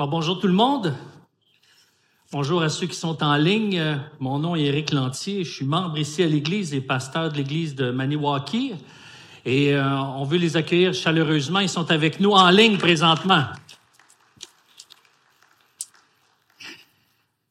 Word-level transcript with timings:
Alors, 0.00 0.08
bonjour 0.08 0.40
tout 0.40 0.46
le 0.46 0.54
monde. 0.54 0.94
Bonjour 2.32 2.62
à 2.62 2.70
ceux 2.70 2.86
qui 2.86 2.96
sont 2.96 3.22
en 3.22 3.36
ligne. 3.36 4.00
Mon 4.18 4.38
nom 4.38 4.56
est 4.56 4.62
Éric 4.62 4.92
Lantier. 4.92 5.44
Je 5.44 5.52
suis 5.52 5.66
membre 5.66 5.98
ici 5.98 6.22
à 6.22 6.26
l'Église 6.26 6.72
et 6.72 6.80
pasteur 6.80 7.30
de 7.30 7.36
l'Église 7.36 7.74
de 7.74 7.90
Maniwaki. 7.90 8.76
Et 9.44 9.74
euh, 9.74 10.00
on 10.00 10.24
veut 10.24 10.38
les 10.38 10.56
accueillir 10.56 10.94
chaleureusement. 10.94 11.60
Ils 11.60 11.68
sont 11.68 11.90
avec 11.90 12.18
nous 12.18 12.30
en 12.30 12.48
ligne 12.48 12.78
présentement. 12.78 13.44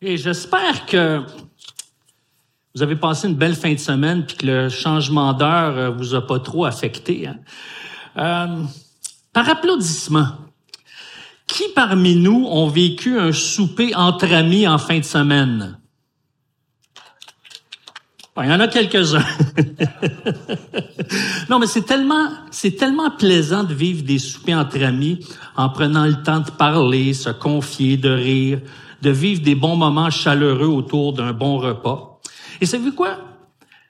Et 0.01 0.17
j'espère 0.17 0.87
que 0.87 1.21
vous 2.73 2.81
avez 2.81 2.95
passé 2.95 3.27
une 3.27 3.35
belle 3.35 3.55
fin 3.55 3.75
de 3.75 3.79
semaine 3.79 4.25
puis 4.25 4.37
que 4.37 4.47
le 4.47 4.69
changement 4.69 5.33
d'heure 5.33 5.77
euh, 5.77 5.89
vous 5.91 6.15
a 6.15 6.25
pas 6.25 6.39
trop 6.39 6.65
affecté. 6.65 7.27
Hein. 7.27 7.37
Euh, 8.17 8.63
par 9.33 9.47
applaudissement, 9.47 10.29
qui 11.49 11.63
parmi 11.75 12.15
nous 12.15 12.45
ont 12.47 12.67
vécu 12.67 13.19
un 13.19 13.33
souper 13.33 13.95
entre 13.95 14.31
amis 14.31 14.67
en 14.67 14.77
fin 14.77 14.99
de 14.99 15.03
semaine? 15.03 15.75
il 18.41 18.49
y 18.49 18.53
en 18.53 18.59
a 18.61 18.69
quelques-uns. 18.69 19.25
non, 21.49 21.59
mais 21.59 21.67
c'est 21.67 21.81
tellement, 21.81 22.29
c'est 22.51 22.77
tellement 22.77 23.11
plaisant 23.11 23.65
de 23.65 23.73
vivre 23.73 24.03
des 24.03 24.17
soupers 24.17 24.57
entre 24.57 24.81
amis 24.81 25.19
en 25.57 25.67
prenant 25.67 26.05
le 26.05 26.23
temps 26.23 26.39
de 26.39 26.49
parler, 26.51 27.13
se 27.13 27.31
confier, 27.31 27.97
de 27.97 28.09
rire, 28.09 28.61
de 29.01 29.09
vivre 29.09 29.41
des 29.41 29.55
bons 29.55 29.75
moments 29.75 30.09
chaleureux 30.09 30.69
autour 30.69 31.11
d'un 31.11 31.33
bon 31.33 31.57
repas. 31.57 32.21
Et 32.61 32.65
savez 32.65 32.91
quoi? 32.91 33.17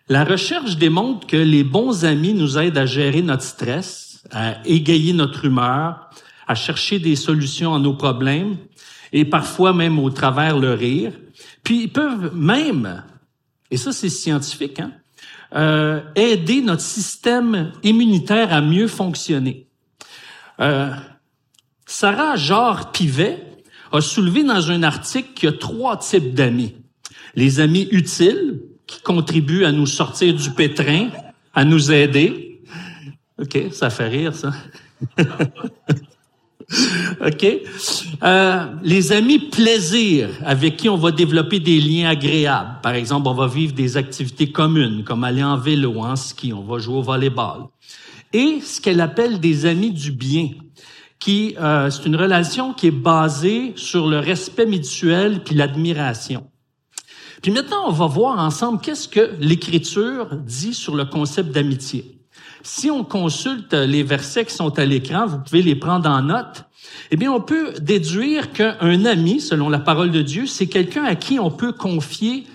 La 0.08 0.24
recherche 0.24 0.78
démontre 0.78 1.28
que 1.28 1.38
les 1.38 1.64
bons 1.64 2.04
amis 2.04 2.34
nous 2.34 2.58
aident 2.58 2.80
à 2.80 2.88
gérer 2.88 3.22
notre 3.22 3.44
stress, 3.44 4.24
à 4.32 4.66
égayer 4.66 5.14
notre 5.14 5.46
humeur, 5.46 6.10
à 6.50 6.56
chercher 6.56 6.98
des 6.98 7.16
solutions 7.16 7.76
à 7.76 7.80
nos 7.80 7.94
problèmes 7.94 8.58
et 9.14 9.24
parfois 9.24 9.72
même 9.72 10.00
au 10.00 10.10
travers 10.10 10.58
le 10.58 10.74
rire. 10.74 11.14
Puis 11.64 11.84
ils 11.84 11.92
peuvent 11.92 12.36
même, 12.36 13.04
et 13.70 13.78
ça 13.78 13.92
c'est 13.92 14.10
scientifique, 14.10 14.80
hein, 14.80 14.92
euh, 15.56 16.02
aider 16.16 16.62
notre 16.62 16.82
système 16.82 17.72
immunitaire 17.84 18.52
à 18.52 18.62
mieux 18.62 18.88
fonctionner. 18.88 19.68
Euh, 20.60 20.92
Sarah 21.86 22.36
Genre 22.36 22.92
Pivet 22.92 23.44
a 23.92 24.02
soulevé 24.02 24.44
dans 24.44 24.72
un 24.72 24.82
article 24.82 25.30
qu'il 25.36 25.50
y 25.50 25.54
a 25.54 25.56
trois 25.56 25.98
types 25.98 26.34
d'amis. 26.34 26.76
Les 27.36 27.60
amis 27.60 27.88
utiles, 27.92 28.60
qui 28.88 29.02
contribuent 29.02 29.66
à 29.66 29.72
nous 29.72 29.86
sortir 29.86 30.34
du 30.34 30.50
pétrin, 30.50 31.10
à 31.54 31.64
nous 31.64 31.92
aider. 31.92 32.64
OK, 33.38 33.66
ça 33.72 33.92
fait 33.92 34.08
rire, 34.08 34.34
ça. 34.34 34.52
OK? 37.26 37.46
Euh, 38.24 38.66
les 38.84 39.12
amis 39.12 39.40
plaisir, 39.40 40.30
avec 40.46 40.78
qui 40.78 40.90
on 40.90 40.98
va 40.98 41.12
développer 41.12 41.60
des 41.60 41.80
liens 41.80 42.10
agréables. 42.10 42.80
Par 42.84 42.94
exemple, 42.94 43.28
on 43.28 43.34
va 43.34 43.48
vivre 43.48 43.74
des 43.74 43.98
activités 43.98 44.52
communes, 44.52 45.04
comme 45.04 45.24
aller 45.24 45.44
en 45.44 45.58
vélo, 45.58 46.00
en 46.00 46.16
ski, 46.16 46.54
on 46.54 46.64
va 46.64 46.78
jouer 46.80 46.98
au 46.98 47.02
volleyball. 47.02 47.66
Et 48.34 48.60
ce 48.62 48.80
qu'elle 48.80 49.02
appelle 49.02 49.40
des 49.40 49.66
amis 49.66 49.92
du 49.92 50.12
bien, 50.12 50.50
qui 51.18 51.56
euh, 51.60 51.90
c'est 51.90 52.06
une 52.06 52.16
relation 52.16 52.74
qui 52.74 52.88
est 52.88 52.92
basée 52.92 53.74
sur 53.76 54.08
le 54.08 54.20
respect 54.20 54.66
mutuel 54.66 55.44
puis 55.44 55.56
l'admiration. 55.56 56.50
Puis 57.42 57.52
maintenant, 57.52 57.84
on 57.88 57.92
va 57.92 58.08
voir 58.08 58.38
ensemble 58.40 58.80
qu'est-ce 58.82 59.08
que 59.08 59.32
l'Écriture 59.40 60.36
dit 60.36 60.74
sur 60.74 60.96
le 60.96 61.06
concept 61.06 61.52
d'amitié. 61.52 62.19
Si 62.62 62.92
on 62.92 63.04
consulte 63.04 63.74
les 63.74 64.04
versets 64.04 64.46
qui 64.46 64.54
sont 64.54 64.78
à 64.78 64.86
l'écran, 64.86 65.26
vous 65.28 65.40
pouvez 65.40 65.62
les 65.62 65.76
prendre 65.76 66.10
en 66.10 66.22
note, 66.22 66.66
eh 67.12 67.18
bien, 67.18 67.32
on 67.32 67.42
peut 67.42 67.74
déduire 67.80 68.52
qu'un 68.52 69.06
ami, 69.06 69.40
selon 69.40 69.70
la 69.70 69.80
parole 69.80 70.12
de 70.12 70.22
Dieu, 70.22 70.46
c'est 70.46 70.68
quelqu'un 70.68 71.04
à 71.04 71.16
qui 71.16 71.40
on 71.40 71.52
peut 71.52 71.74
confier 71.74 72.46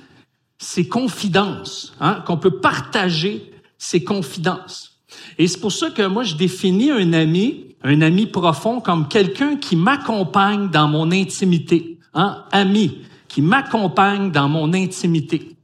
ses 0.58 0.88
confidences, 0.88 1.94
hein, 2.00 2.22
qu'on 2.26 2.36
peut 2.36 2.58
partager 2.58 3.52
ses 3.78 4.04
confidences. 4.04 4.98
Et 5.38 5.46
c'est 5.46 5.60
pour 5.60 5.72
ça 5.72 5.90
que 5.90 6.06
moi, 6.06 6.22
je 6.22 6.36
définis 6.36 6.90
un 6.90 7.12
ami, 7.12 7.76
un 7.82 8.00
ami 8.00 8.26
profond, 8.26 8.80
comme 8.80 9.08
quelqu'un 9.08 9.56
qui 9.56 9.76
m'accompagne 9.76 10.70
dans 10.70 10.88
mon 10.88 11.10
intimité. 11.10 11.98
Hein, 12.14 12.44
ami, 12.52 12.98
qui 13.26 13.42
m'accompagne 13.42 14.30
dans 14.30 14.48
mon 14.48 14.72
intimité. 14.72 15.56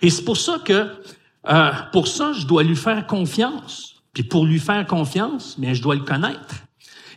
Et 0.00 0.10
c'est 0.10 0.22
pour 0.22 0.36
ça 0.36 0.60
que, 0.64 0.86
euh, 1.48 1.72
pour 1.92 2.08
ça, 2.08 2.32
je 2.32 2.46
dois 2.46 2.62
lui 2.62 2.76
faire 2.76 3.06
confiance. 3.06 4.02
Puis 4.12 4.22
pour 4.22 4.46
lui 4.46 4.60
faire 4.60 4.86
confiance, 4.86 5.58
bien, 5.58 5.74
je 5.74 5.82
dois 5.82 5.96
le 5.96 6.02
connaître. 6.02 6.54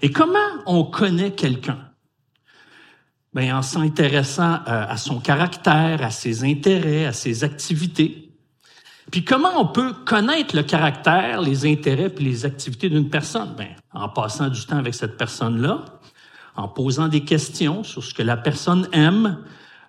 Et 0.01 0.11
comment 0.11 0.37
on 0.65 0.83
connaît 0.83 1.31
quelqu'un? 1.31 1.79
Ben, 3.33 3.53
en 3.53 3.61
s'intéressant 3.61 4.55
euh, 4.67 4.85
à 4.87 4.97
son 4.97 5.19
caractère, 5.19 6.03
à 6.03 6.09
ses 6.09 6.43
intérêts, 6.43 7.05
à 7.05 7.13
ses 7.13 7.43
activités. 7.43 8.31
Puis 9.11 9.23
comment 9.23 9.61
on 9.61 9.67
peut 9.67 9.93
connaître 10.05 10.55
le 10.55 10.63
caractère, 10.63 11.41
les 11.41 11.65
intérêts 11.65 12.09
puis 12.09 12.25
les 12.25 12.45
activités 12.45 12.89
d'une 12.89 13.09
personne? 13.09 13.55
En 13.93 14.09
passant 14.09 14.49
du 14.49 14.65
temps 14.65 14.77
avec 14.77 14.95
cette 14.95 15.17
personne-là, 15.17 15.85
en 16.55 16.67
posant 16.67 17.07
des 17.07 17.23
questions 17.23 17.83
sur 17.83 18.03
ce 18.03 18.13
que 18.13 18.23
la 18.23 18.37
personne 18.37 18.87
aime. 18.91 19.37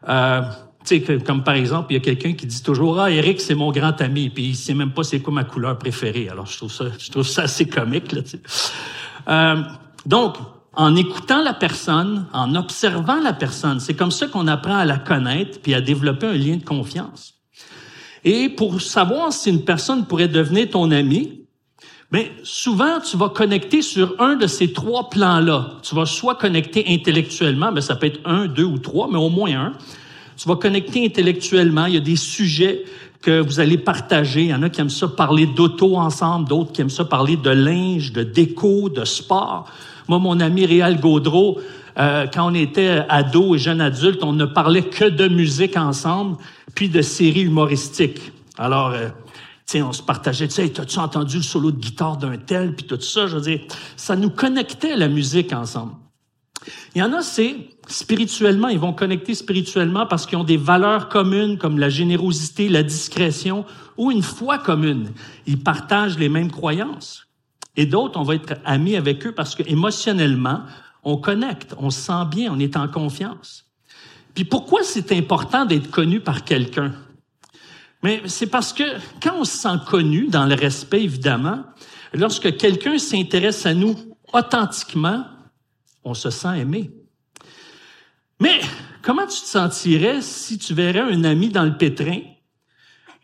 Euh, 0.09 0.43
sais, 0.89 1.21
comme 1.21 1.45
par 1.45 1.55
exemple, 1.55 1.93
il 1.93 1.95
y 1.95 1.97
a 1.97 2.01
quelqu'un 2.01 2.33
qui 2.33 2.47
dit 2.47 2.63
toujours 2.63 3.01
ah 3.01 3.11
Eric 3.11 3.41
c'est 3.41 3.55
mon 3.55 3.71
grand 3.71 4.01
ami 4.01 4.31
puis 4.31 4.45
il 4.49 4.57
sait 4.57 4.75
même 4.75 4.93
pas 4.93 5.03
c'est 5.03 5.21
quoi 5.21 5.33
ma 5.33 5.45
couleur 5.45 5.79
préférée. 5.79 6.29
Alors 6.29 6.47
je 6.47 6.57
trouve 6.57 6.73
ça 6.73 6.87
je 6.99 7.11
trouve 7.11 7.27
ça 7.27 7.43
assez 7.43 7.67
comique 7.67 8.13
là. 8.13 8.21
Euh, 9.29 9.63
donc, 10.07 10.37
en 10.73 10.95
écoutant 10.97 11.43
la 11.43 11.55
personne, 11.55 12.27
en 12.33 12.55
observant 12.55 13.21
la 13.21 13.33
personne, 13.33 13.81
c'est 13.81 13.95
comme 13.95 14.11
ça 14.13 14.29
qu'on 14.29 14.47
apprend 14.47 14.77
à 14.77 14.85
la 14.85 14.97
connaître 14.97 15.61
puis 15.61 15.75
à 15.75 15.81
développer 15.81 16.27
un 16.27 16.35
lien 16.35 16.57
de 16.57 16.65
confiance. 16.65 17.35
Et 18.25 18.49
pour 18.49 18.81
savoir 18.81 19.33
si 19.33 19.51
une 19.51 19.65
personne 19.65 20.07
pourrait 20.07 20.29
devenir 20.29 20.71
ton 20.71 20.91
ami, 20.91 21.47
ben 22.11 22.27
souvent 22.43 23.01
tu 23.01 23.17
vas 23.17 23.29
connecter 23.29 23.83
sur 23.83 24.15
un 24.19 24.37
de 24.37 24.47
ces 24.47 24.73
trois 24.73 25.11
plans-là. 25.11 25.79
Tu 25.83 25.95
vas 25.95 26.07
soit 26.07 26.37
connecter 26.37 26.85
intellectuellement, 26.89 27.71
mais 27.71 27.81
ça 27.81 27.97
peut 27.97 28.07
être 28.07 28.21
un, 28.25 28.47
deux 28.47 28.65
ou 28.65 28.79
trois, 28.79 29.09
mais 29.11 29.19
au 29.19 29.29
moins 29.29 29.53
un. 29.53 29.73
Tu 30.39 30.49
vas 30.49 30.57
connecter 30.57 31.05
intellectuellement. 31.05 31.87
Il 31.87 31.95
y 31.95 31.97
a 31.97 32.01
des 32.01 32.17
sujets 32.17 32.85
que 33.21 33.41
vous 33.41 33.59
allez 33.59 33.77
partager. 33.77 34.43
Il 34.43 34.49
y 34.49 34.55
en 34.55 34.63
a 34.63 34.71
qui 34.71 34.81
aiment 34.81 34.89
ça 34.89 35.09
parler 35.09 35.47
d'auto 35.47 35.97
ensemble, 35.97 36.49
d'autres 36.49 36.73
qui 36.73 36.81
aiment 36.81 36.91
ça 36.91 37.05
parler 37.05 37.37
de 37.37 37.51
linge, 37.51 38.13
de 38.13 38.23
déco, 38.23 38.89
de 38.89 39.05
sport. 39.05 39.69
Moi, 40.07 40.21
mon 40.21 40.39
ami 40.39 40.65
Réal 40.65 41.01
Gaudreau, 41.01 41.59
euh, 41.99 42.29
quand 42.33 42.53
on 42.53 42.55
était 42.55 43.03
ado 43.09 43.57
et 43.57 43.59
jeune 43.59 43.81
adulte, 43.81 44.23
on 44.23 44.33
ne 44.33 44.45
parlait 44.45 44.85
que 44.85 45.05
de 45.05 45.27
musique 45.27 45.77
ensemble, 45.77 46.37
puis 46.77 46.89
de 46.89 47.03
séries 47.03 47.43
humoristiques. 47.43 48.33
Alors, 48.57 48.93
euh, 48.93 49.09
on 49.83 49.93
se 49.93 50.03
partageait, 50.03 50.47
tu 50.47 50.71
t'as-tu 50.71 50.99
entendu 50.99 51.39
le 51.39 51.43
solo 51.43 51.73
de 51.73 51.81
guitare 51.81 52.17
d'un 52.17 52.37
tel, 52.39 52.75
puis 52.75 52.87
tout 52.87 53.01
ça, 53.01 53.27
je 53.27 53.37
veux 53.37 53.43
dire, 53.43 53.61
ça 53.97 54.15
nous 54.15 54.31
connectait 54.31 54.97
la 54.97 55.09
musique 55.09 55.53
ensemble. 55.53 55.93
Il 56.95 56.99
y 56.99 57.03
en 57.03 57.13
a, 57.13 57.23
c'est 57.23 57.57
spirituellement, 57.87 58.69
ils 58.69 58.79
vont 58.79 58.93
connecter 58.93 59.35
spirituellement 59.35 60.07
parce 60.07 60.27
qu'ils 60.27 60.39
ont 60.39 60.45
des 60.45 60.57
valeurs 60.57 61.09
communes 61.09 61.59
comme 61.59 61.79
la 61.79 61.89
générosité, 61.89 62.69
la 62.69 62.83
discrétion 62.83 63.65
ou 63.97 64.11
une 64.11 64.23
foi 64.23 64.59
commune. 64.59 65.11
Ils 65.47 65.63
partagent 65.63 66.19
les 66.19 66.29
mêmes 66.29 66.51
croyances. 66.51 67.27
Et 67.77 67.87
d'autres, 67.87 68.19
on 68.19 68.25
va 68.25 68.35
être 68.35 68.55
amis 68.65 68.97
avec 68.97 69.27
eux 69.27 69.33
parce 69.33 69.55
que 69.55 69.63
émotionnellement, 69.67 70.63
on 71.05 71.17
connecte, 71.17 71.75
on 71.79 71.91
se 71.91 72.01
sent 72.01 72.25
bien, 72.31 72.53
on 72.53 72.59
est 72.59 72.77
en 72.77 72.89
confiance. 72.89 73.65
Puis 74.35 74.45
pourquoi 74.45 74.83
c'est 74.83 75.13
important 75.13 75.65
d'être 75.65 75.91
connu 75.91 76.21
par 76.21 76.45
quelqu'un? 76.45 76.93
Mais 78.03 78.23
c'est 78.27 78.47
parce 78.47 78.73
que 78.73 78.85
quand 79.23 79.35
on 79.41 79.45
se 79.45 79.57
sent 79.57 79.79
connu, 79.87 80.29
dans 80.29 80.47
le 80.47 80.55
respect 80.55 81.03
évidemment, 81.03 81.65
lorsque 82.13 82.57
quelqu'un 82.57 82.99
s'intéresse 82.99 83.67
à 83.67 83.75
nous 83.75 83.97
authentiquement, 84.33 85.25
on 86.09 86.15
se 86.15 86.31
sent 86.31 86.61
aimé. 86.61 86.91
Mais 88.41 88.61
comment 89.03 89.27
tu 89.27 89.41
te 89.41 89.47
sentirais 89.47 90.23
si 90.23 90.59
tu 90.59 90.75
verrais 90.75 91.01
un 91.01 91.25
ami 91.25 91.49
dans 91.49 91.65
le 91.65 91.77
pétrin, 91.77 92.21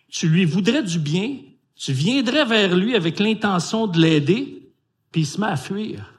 tu 0.08 0.28
lui 0.28 0.44
voudrais 0.44 0.82
du 0.82 0.98
bien, 0.98 1.36
tu 1.76 1.92
viendrais 1.92 2.44
vers 2.44 2.76
lui 2.76 2.94
avec 2.94 3.18
l'intention 3.18 3.86
de 3.86 3.98
l'aider, 3.98 4.70
puis 5.10 5.22
il 5.22 5.26
se 5.26 5.40
met 5.40 5.46
à 5.46 5.56
fuir. 5.56 6.12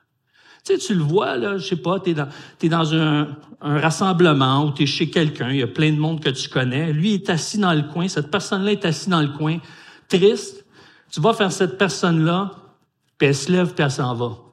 Tu 0.66 0.74
sais, 0.74 0.80
tu 0.80 0.96
le 0.96 1.04
vois, 1.04 1.38
là, 1.38 1.58
je 1.58 1.68
sais 1.68 1.76
pas, 1.76 2.00
tu 2.00 2.10
es 2.10 2.14
dans, 2.14 2.28
es 2.62 2.70
dans 2.70 2.94
un, 2.96 3.38
rassemblement 3.62 4.66
ou 4.66 4.72
tu 4.72 4.84
es 4.84 4.86
chez 4.86 5.10
quelqu'un, 5.10 5.50
il 5.50 5.58
y 5.58 5.64
a 5.64 5.68
plein 5.68 5.92
de 5.92 5.98
monde 5.98 6.22
que 6.24 6.30
tu 6.30 6.50
connais. 6.50 6.92
Lui 6.92 7.14
est 7.14 7.30
assis 7.30 7.58
dans 7.58 7.74
le 7.74 7.84
coin, 7.84 8.08
cette 8.08 8.30
personne-là 8.30 8.74
est 8.74 8.86
assise 8.86 9.08
dans 9.08 9.22
le 9.22 9.30
coin, 9.30 9.58
triste. 10.08 10.66
Tu 11.12 11.22
vas 11.22 11.34
faire 11.34 11.52
cette 11.52 11.78
personne-là, 11.78 12.52
puis 13.18 13.30
elle 13.30 13.36
se 13.36 13.52
lève, 13.52 13.74
puis 13.74 13.84
elle 13.84 13.92
s'en 13.92 14.14
va. 14.14 14.45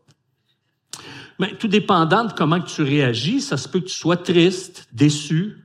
Mais 1.38 1.54
tout 1.56 1.68
dépendant 1.68 2.24
de 2.24 2.32
comment 2.32 2.60
tu 2.60 2.82
réagis, 2.82 3.40
ça 3.40 3.56
se 3.56 3.68
peut 3.68 3.80
que 3.80 3.86
tu 3.86 3.94
sois 3.94 4.16
triste, 4.16 4.88
déçu, 4.92 5.56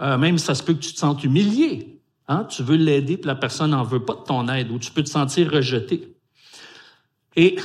euh, 0.00 0.16
même 0.16 0.38
ça 0.38 0.54
se 0.54 0.62
peut 0.62 0.74
que 0.74 0.80
tu 0.80 0.92
te 0.92 0.98
sentes 0.98 1.24
humilié. 1.24 2.00
Hein? 2.28 2.44
Tu 2.44 2.62
veux 2.62 2.76
l'aider, 2.76 3.16
puis 3.16 3.26
la 3.26 3.34
personne 3.34 3.70
n'en 3.70 3.82
veut 3.82 4.04
pas 4.04 4.14
de 4.14 4.24
ton 4.24 4.48
aide, 4.48 4.70
ou 4.70 4.78
tu 4.78 4.90
peux 4.90 5.02
te 5.02 5.08
sentir 5.08 5.50
rejeté. 5.50 6.14
Et 7.36 7.56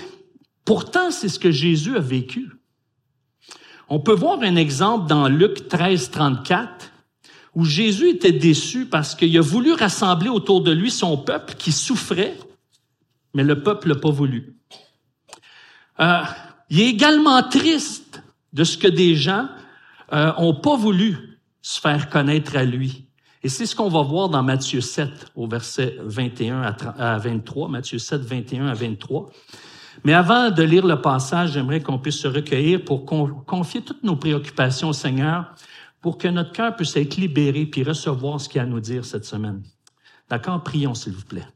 pourtant, 0.65 1.11
c'est 1.11 1.29
ce 1.29 1.39
que 1.39 1.51
Jésus 1.51 1.95
a 1.95 1.99
vécu. 1.99 2.51
On 3.87 3.99
peut 3.99 4.13
voir 4.13 4.39
un 4.41 4.55
exemple 4.55 5.07
dans 5.07 5.27
Luc 5.27 5.67
13, 5.67 6.11
34, 6.11 6.91
où 7.53 7.63
Jésus 7.63 8.09
était 8.09 8.31
déçu 8.31 8.85
parce 8.87 9.15
qu'il 9.15 9.37
a 9.37 9.41
voulu 9.41 9.73
rassembler 9.73 10.29
autour 10.29 10.61
de 10.61 10.71
lui 10.71 10.91
son 10.91 11.17
peuple 11.17 11.53
qui 11.55 11.71
souffrait, 11.71 12.37
mais 13.33 13.43
le 13.43 13.61
peuple 13.61 13.89
n'a 13.89 13.95
pas 13.95 14.09
voulu. 14.09 14.57
Euh, 15.99 16.23
il 16.69 16.81
est 16.81 16.89
également 16.89 17.41
triste 17.43 18.23
de 18.53 18.63
ce 18.63 18.77
que 18.77 18.87
des 18.87 19.15
gens 19.15 19.47
euh, 20.13 20.31
ont 20.37 20.55
pas 20.55 20.75
voulu 20.75 21.39
se 21.61 21.79
faire 21.79 22.09
connaître 22.09 22.55
à 22.55 22.63
lui. 22.63 23.07
Et 23.43 23.49
c'est 23.49 23.65
ce 23.65 23.75
qu'on 23.75 23.89
va 23.89 24.01
voir 24.01 24.29
dans 24.29 24.41
Matthieu 24.41 24.81
7 24.81 25.31
au 25.35 25.47
verset 25.47 25.97
21 26.03 26.75
à 26.97 27.17
23, 27.19 27.69
Matthieu 27.69 27.99
7, 27.99 28.21
21 28.21 28.67
à 28.67 28.73
23. 28.73 29.29
Mais 30.03 30.13
avant 30.13 30.51
de 30.51 30.63
lire 30.63 30.85
le 30.85 31.01
passage, 31.01 31.53
j'aimerais 31.53 31.81
qu'on 31.81 31.99
puisse 31.99 32.19
se 32.19 32.27
recueillir 32.27 32.83
pour 32.83 33.05
confier 33.05 33.81
toutes 33.81 34.03
nos 34.03 34.15
préoccupations 34.15 34.89
au 34.89 34.93
Seigneur 34.93 35.53
pour 36.01 36.17
que 36.17 36.27
notre 36.27 36.51
cœur 36.51 36.75
puisse 36.75 36.95
être 36.97 37.17
libéré 37.17 37.65
puis 37.65 37.83
recevoir 37.83 38.39
ce 38.39 38.49
qu'il 38.49 38.61
a 38.61 38.63
à 38.63 38.67
nous 38.67 38.79
dire 38.79 39.05
cette 39.05 39.25
semaine. 39.25 39.63
D'accord? 40.29 40.63
Prions, 40.63 40.93
s'il 40.93 41.13
vous 41.13 41.25
plaît. 41.25 41.47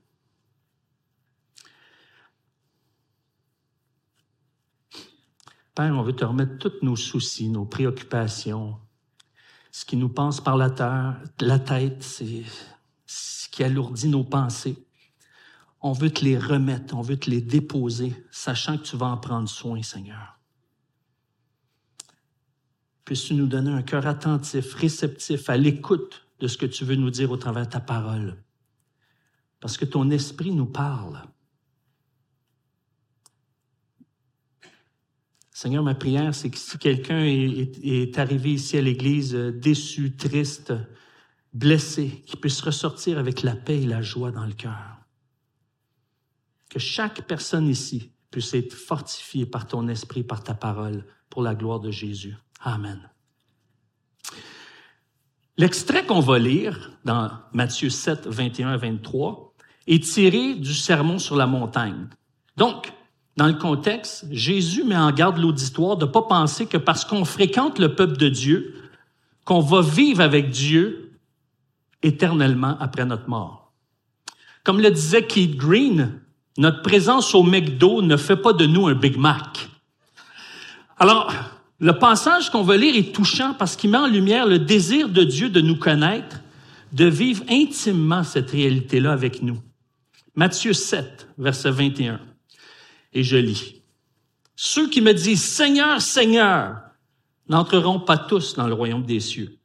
Père, 5.80 5.98
on 5.98 6.04
veut 6.04 6.12
te 6.12 6.26
remettre 6.26 6.58
tous 6.58 6.86
nos 6.86 6.98
soucis, 6.98 7.48
nos 7.48 7.64
préoccupations, 7.64 8.76
ce 9.72 9.86
qui 9.86 9.96
nous 9.96 10.10
passe 10.10 10.42
par 10.42 10.58
la, 10.58 10.70
tête, 10.70 12.04
c'est 12.04 12.44
ce 13.06 13.48
qui 13.48 13.64
alourdit 13.64 14.10
nos 14.10 14.26
pensées. 14.26 14.86
On 15.80 15.94
veut 15.94 16.10
te 16.10 16.26
les 16.26 16.38
remettre, 16.38 16.98
on 16.98 17.02
veut 17.02 17.16
te 17.16 17.30
les 17.30 17.40
déposer, 17.40 18.14
sachant 18.30 18.78
que 18.78 18.84
tu 18.84 18.98
vas 18.98 19.06
en 19.06 19.16
prendre 19.16 19.48
soin, 19.48 19.82
Seigneur. 19.82 20.38
Puisses-tu 23.06 23.36
nous 23.36 23.48
donner 23.48 23.72
un 23.72 23.82
cœur 23.82 24.06
attentif, 24.06 24.74
réceptif, 24.74 25.50
à 25.50 25.56
l'écoute 25.56 26.28
de 26.42 26.50
ce 26.50 26.58
que 26.58 26.66
tu 26.66 26.84
veux 26.84 26.98
nous 26.98 27.10
dire 27.10 27.32
au 27.32 27.38
travers 27.38 27.68
de 27.68 27.72
ta 27.72 27.80
parole? 27.80 28.44
Parce 29.62 29.78
que 29.78 29.86
ton 29.86 30.10
esprit 30.10 30.52
nous 30.52 30.66
parle. 30.66 31.22
Seigneur, 35.62 35.84
ma 35.84 35.94
prière, 35.94 36.34
c'est 36.34 36.50
que 36.50 36.58
si 36.58 36.78
quelqu'un 36.78 37.26
est, 37.26 38.18
arrivé 38.18 38.54
ici 38.54 38.78
à 38.78 38.82
l'Église 38.82 39.36
euh, 39.36 39.52
déçu, 39.52 40.16
triste, 40.16 40.72
blessé, 41.52 42.24
qu'il 42.26 42.40
puisse 42.40 42.62
ressortir 42.62 43.20
avec 43.20 43.44
la 43.44 43.58
paix 43.58 43.82
et 43.82 43.86
la 43.86 44.02
joie 44.02 44.32
dans 44.32 44.46
le 44.46 44.54
cœur. 44.54 44.96
Que 46.70 46.80
chaque 46.80 47.28
personne 47.28 47.68
ici 47.68 48.14
puisse 48.32 48.54
être 48.54 48.74
fortifiée 48.74 49.46
par 49.46 49.68
ton 49.68 49.90
esprit, 49.90 50.24
par 50.24 50.46
ta 50.46 50.54
parole, 50.54 51.06
pour 51.30 51.42
la 51.42 51.56
gloire 51.56 51.82
de 51.82 51.92
Jésus. 51.92 52.38
Amen. 52.62 53.10
L'extrait 55.58 56.06
qu'on 56.06 56.22
va 56.22 56.40
lire 56.40 56.98
dans 57.04 57.32
Matthieu 57.52 57.90
7, 57.90 58.28
21 58.28 58.70
à 58.70 58.78
23 58.78 59.54
est 59.88 60.06
tiré 60.06 60.56
du 60.56 60.74
sermon 60.74 61.20
sur 61.20 61.36
la 61.36 61.48
montagne. 61.48 62.08
Donc, 62.56 62.94
dans 63.40 63.48
le 63.48 63.54
contexte, 63.54 64.26
Jésus 64.32 64.84
met 64.84 64.98
en 64.98 65.14
garde 65.14 65.38
l'auditoire 65.38 65.96
de 65.96 66.06
ne 66.06 66.12
pas 66.12 66.24
penser 66.24 66.66
que 66.66 66.76
parce 66.76 67.06
qu'on 67.06 67.24
fréquente 67.24 67.80
le 67.80 67.96
peuple 67.96 68.18
de 68.18 68.28
Dieu, 68.28 68.76
qu'on 69.46 69.62
va 69.62 69.82
vivre 69.82 70.20
avec 70.20 70.50
Dieu 70.50 71.14
éternellement 72.04 72.76
après 72.82 73.06
notre 73.06 73.30
mort. 73.30 73.72
Comme 74.66 74.82
le 74.82 74.92
disait 74.92 75.26
Keith 75.26 75.56
Green, 75.56 76.20
notre 76.58 76.82
présence 76.82 77.34
au 77.34 77.44
McDo 77.44 78.02
ne 78.02 78.18
fait 78.18 78.36
pas 78.36 78.52
de 78.52 78.66
nous 78.66 78.88
un 78.88 78.94
Big 78.94 79.16
Mac. 79.16 79.70
Alors, 80.98 81.32
le 81.80 81.98
passage 81.98 82.50
qu'on 82.50 82.64
va 82.64 82.76
lire 82.76 82.98
est 82.98 83.16
touchant 83.16 83.54
parce 83.58 83.78
qu'il 83.78 83.90
met 83.90 83.98
en 83.98 84.08
lumière 84.08 84.48
le 84.48 84.60
désir 84.60 85.08
de 85.08 85.24
Dieu 85.24 85.48
de 85.48 85.62
nous 85.62 85.78
connaître, 85.78 86.42
de 86.92 87.06
vivre 87.06 87.46
intimement 87.50 88.26
cette 88.26 88.52
réalité-là 88.52 89.14
avec 89.14 89.42
nous. 89.42 89.62
Matthieu 90.36 90.74
7, 90.74 91.30
verset 91.38 91.72
21. 91.72 92.20
Et 93.14 93.24
je 93.24 93.38
lis. 93.38 93.82
Ceux 94.56 94.90
qui 94.90 95.02
me 95.02 95.14
disent 95.14 95.44
Seigneur, 95.44 96.02
Seigneur, 96.02 96.82
n'entreront 97.48 98.00
pas 98.00 98.18
tous 98.18 98.56
dans 98.56 98.68
le 98.68 98.74
royaume 98.74 99.04
des 99.04 99.20
cieux, 99.20 99.58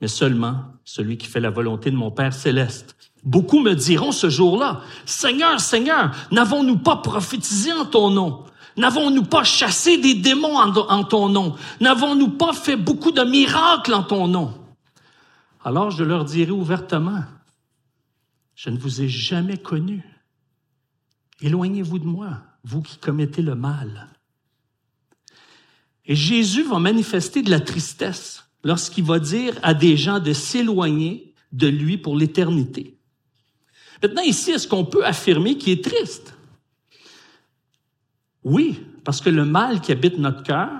mais 0.00 0.08
seulement 0.08 0.64
celui 0.84 1.16
qui 1.16 1.26
fait 1.26 1.40
la 1.40 1.50
volonté 1.50 1.90
de 1.90 1.96
mon 1.96 2.10
Père 2.10 2.32
céleste. 2.32 2.96
Beaucoup 3.22 3.60
me 3.60 3.74
diront 3.74 4.12
ce 4.12 4.28
jour-là, 4.28 4.82
Seigneur, 5.06 5.60
Seigneur, 5.60 6.14
n'avons-nous 6.30 6.78
pas 6.78 6.96
prophétisé 6.96 7.72
en 7.72 7.86
ton 7.86 8.10
nom? 8.10 8.44
N'avons-nous 8.76 9.24
pas 9.24 9.44
chassé 9.44 9.98
des 9.98 10.14
démons 10.14 10.58
en, 10.58 11.04
ton 11.04 11.28
nom? 11.28 11.54
N'avons-nous 11.80 12.30
pas 12.30 12.52
fait 12.52 12.76
beaucoup 12.76 13.12
de 13.12 13.22
miracles 13.22 13.94
en 13.94 14.02
ton 14.02 14.26
nom? 14.26 14.52
Alors 15.64 15.90
je 15.90 16.04
leur 16.04 16.24
dirai 16.24 16.50
ouvertement, 16.50 17.22
je 18.54 18.70
ne 18.70 18.78
vous 18.78 19.00
ai 19.00 19.08
jamais 19.08 19.56
connu. 19.56 20.04
Éloignez-vous 21.40 21.98
de 21.98 22.06
moi, 22.06 22.42
vous 22.64 22.82
qui 22.82 22.96
commettez 22.96 23.42
le 23.42 23.54
mal. 23.54 24.08
Et 26.06 26.16
Jésus 26.16 26.64
va 26.64 26.78
manifester 26.78 27.42
de 27.42 27.50
la 27.50 27.60
tristesse 27.60 28.44
lorsqu'il 28.62 29.04
va 29.04 29.18
dire 29.18 29.54
à 29.62 29.74
des 29.74 29.96
gens 29.96 30.18
de 30.18 30.32
s'éloigner 30.32 31.34
de 31.52 31.68
lui 31.68 31.98
pour 31.98 32.16
l'éternité. 32.16 32.98
Maintenant, 34.02 34.22
ici, 34.22 34.50
est-ce 34.50 34.66
qu'on 34.66 34.84
peut 34.84 35.04
affirmer 35.04 35.56
qu'il 35.56 35.72
est 35.74 35.84
triste? 35.84 36.34
Oui, 38.42 38.80
parce 39.04 39.20
que 39.20 39.30
le 39.30 39.44
mal 39.44 39.80
qui 39.80 39.92
habite 39.92 40.18
notre 40.18 40.42
cœur 40.42 40.70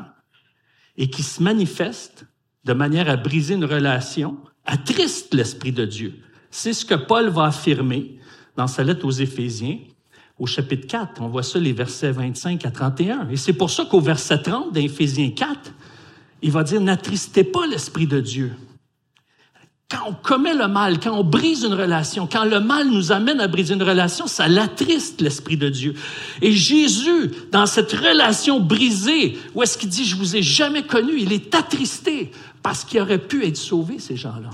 et 0.96 1.08
qui 1.08 1.22
se 1.22 1.42
manifeste 1.42 2.26
de 2.64 2.72
manière 2.72 3.08
à 3.08 3.16
briser 3.16 3.54
une 3.54 3.64
relation 3.64 4.38
attriste 4.64 5.34
l'Esprit 5.34 5.72
de 5.72 5.84
Dieu. 5.84 6.14
C'est 6.50 6.72
ce 6.72 6.84
que 6.84 6.94
Paul 6.94 7.28
va 7.28 7.44
affirmer 7.44 8.18
dans 8.56 8.66
sa 8.66 8.84
lettre 8.84 9.06
aux 9.06 9.10
Éphésiens 9.10 9.78
au 10.44 10.46
chapitre 10.46 10.86
4. 10.86 11.22
On 11.22 11.28
voit 11.28 11.42
ça 11.42 11.58
les 11.58 11.72
versets 11.72 12.12
25 12.12 12.64
à 12.66 12.70
31. 12.70 13.28
Et 13.30 13.36
c'est 13.36 13.54
pour 13.54 13.70
ça 13.70 13.86
qu'au 13.86 14.00
verset 14.00 14.42
30 14.42 14.72
d'Éphésiens 14.72 15.30
4, 15.30 15.72
il 16.42 16.52
va 16.52 16.62
dire, 16.62 16.80
n'attristez 16.80 17.44
pas 17.44 17.66
l'Esprit 17.66 18.06
de 18.06 18.20
Dieu. 18.20 18.52
Quand 19.90 20.00
on 20.08 20.12
commet 20.12 20.54
le 20.54 20.68
mal, 20.68 21.00
quand 21.00 21.18
on 21.18 21.24
brise 21.24 21.62
une 21.64 21.72
relation, 21.72 22.28
quand 22.30 22.44
le 22.44 22.60
mal 22.60 22.90
nous 22.90 23.10
amène 23.12 23.40
à 23.40 23.48
briser 23.48 23.74
une 23.74 23.82
relation, 23.82 24.26
ça 24.26 24.48
l'attriste 24.48 25.22
l'Esprit 25.22 25.56
de 25.56 25.70
Dieu. 25.70 25.94
Et 26.42 26.52
Jésus, 26.52 27.30
dans 27.50 27.66
cette 27.66 27.92
relation 27.92 28.60
brisée, 28.60 29.38
où 29.54 29.62
est-ce 29.62 29.78
qu'il 29.78 29.88
dit, 29.88 30.04
je 30.04 30.16
vous 30.16 30.36
ai 30.36 30.42
jamais 30.42 30.82
connu, 30.82 31.14
il 31.18 31.32
est 31.32 31.54
attristé 31.54 32.32
parce 32.62 32.84
qu'il 32.84 33.00
aurait 33.00 33.18
pu 33.18 33.46
être 33.46 33.56
sauvé, 33.56 33.98
ces 33.98 34.16
gens-là. 34.16 34.50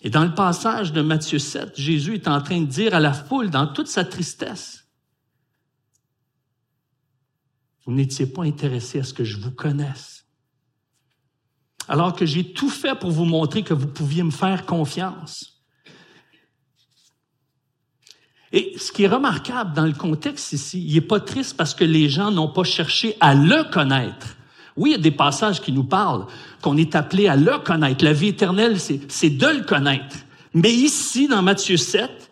Et 0.00 0.10
dans 0.10 0.24
le 0.24 0.34
passage 0.34 0.92
de 0.92 1.02
Matthieu 1.02 1.38
7, 1.38 1.78
Jésus 1.78 2.14
est 2.14 2.28
en 2.28 2.40
train 2.40 2.60
de 2.60 2.66
dire 2.66 2.94
à 2.94 3.00
la 3.00 3.12
foule, 3.12 3.50
dans 3.50 3.66
toute 3.66 3.88
sa 3.88 4.04
tristesse, 4.04 4.86
vous 7.84 7.92
n'étiez 7.92 8.26
pas 8.26 8.44
intéressé 8.44 9.00
à 9.00 9.04
ce 9.04 9.14
que 9.14 9.24
je 9.24 9.38
vous 9.38 9.50
connaisse. 9.50 10.26
Alors 11.88 12.14
que 12.14 12.26
j'ai 12.26 12.52
tout 12.52 12.68
fait 12.68 12.94
pour 12.98 13.10
vous 13.10 13.24
montrer 13.24 13.62
que 13.62 13.74
vous 13.74 13.86
pouviez 13.88 14.22
me 14.22 14.30
faire 14.30 14.66
confiance. 14.66 15.64
Et 18.52 18.74
ce 18.78 18.92
qui 18.92 19.04
est 19.04 19.08
remarquable 19.08 19.74
dans 19.74 19.86
le 19.86 19.92
contexte 19.92 20.52
ici, 20.52 20.84
il 20.84 20.94
n'est 20.94 21.00
pas 21.00 21.20
triste 21.20 21.56
parce 21.56 21.74
que 21.74 21.84
les 21.84 22.08
gens 22.08 22.30
n'ont 22.30 22.52
pas 22.52 22.64
cherché 22.64 23.16
à 23.20 23.34
le 23.34 23.70
connaître. 23.70 24.37
Oui, 24.78 24.90
il 24.90 24.92
y 24.92 24.94
a 24.94 25.02
des 25.02 25.10
passages 25.10 25.60
qui 25.60 25.72
nous 25.72 25.84
parlent 25.84 26.26
qu'on 26.62 26.76
est 26.76 26.94
appelé 26.94 27.26
à 27.26 27.34
le 27.34 27.58
connaître. 27.58 28.04
La 28.04 28.12
vie 28.12 28.28
éternelle, 28.28 28.78
c'est 28.78 29.30
de 29.30 29.46
le 29.46 29.64
connaître. 29.64 30.16
Mais 30.54 30.72
ici, 30.72 31.26
dans 31.26 31.42
Matthieu 31.42 31.76
7, 31.76 32.30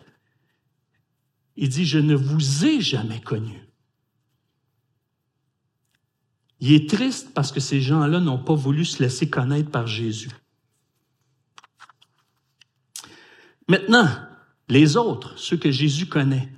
il 1.57 1.69
dit, 1.69 1.85
je 1.85 1.99
ne 1.99 2.15
vous 2.15 2.65
ai 2.65 2.79
jamais 2.79 3.19
connu. 3.19 3.67
Il 6.59 6.71
est 6.71 6.89
triste 6.89 7.33
parce 7.33 7.51
que 7.51 7.59
ces 7.59 7.81
gens-là 7.81 8.19
n'ont 8.19 8.41
pas 8.41 8.55
voulu 8.55 8.85
se 8.85 9.03
laisser 9.03 9.29
connaître 9.29 9.69
par 9.69 9.85
Jésus. 9.85 10.31
Maintenant, 13.67 14.07
les 14.69 14.95
autres, 14.95 15.37
ceux 15.37 15.57
que 15.57 15.69
Jésus 15.69 16.05
connaît, 16.05 16.49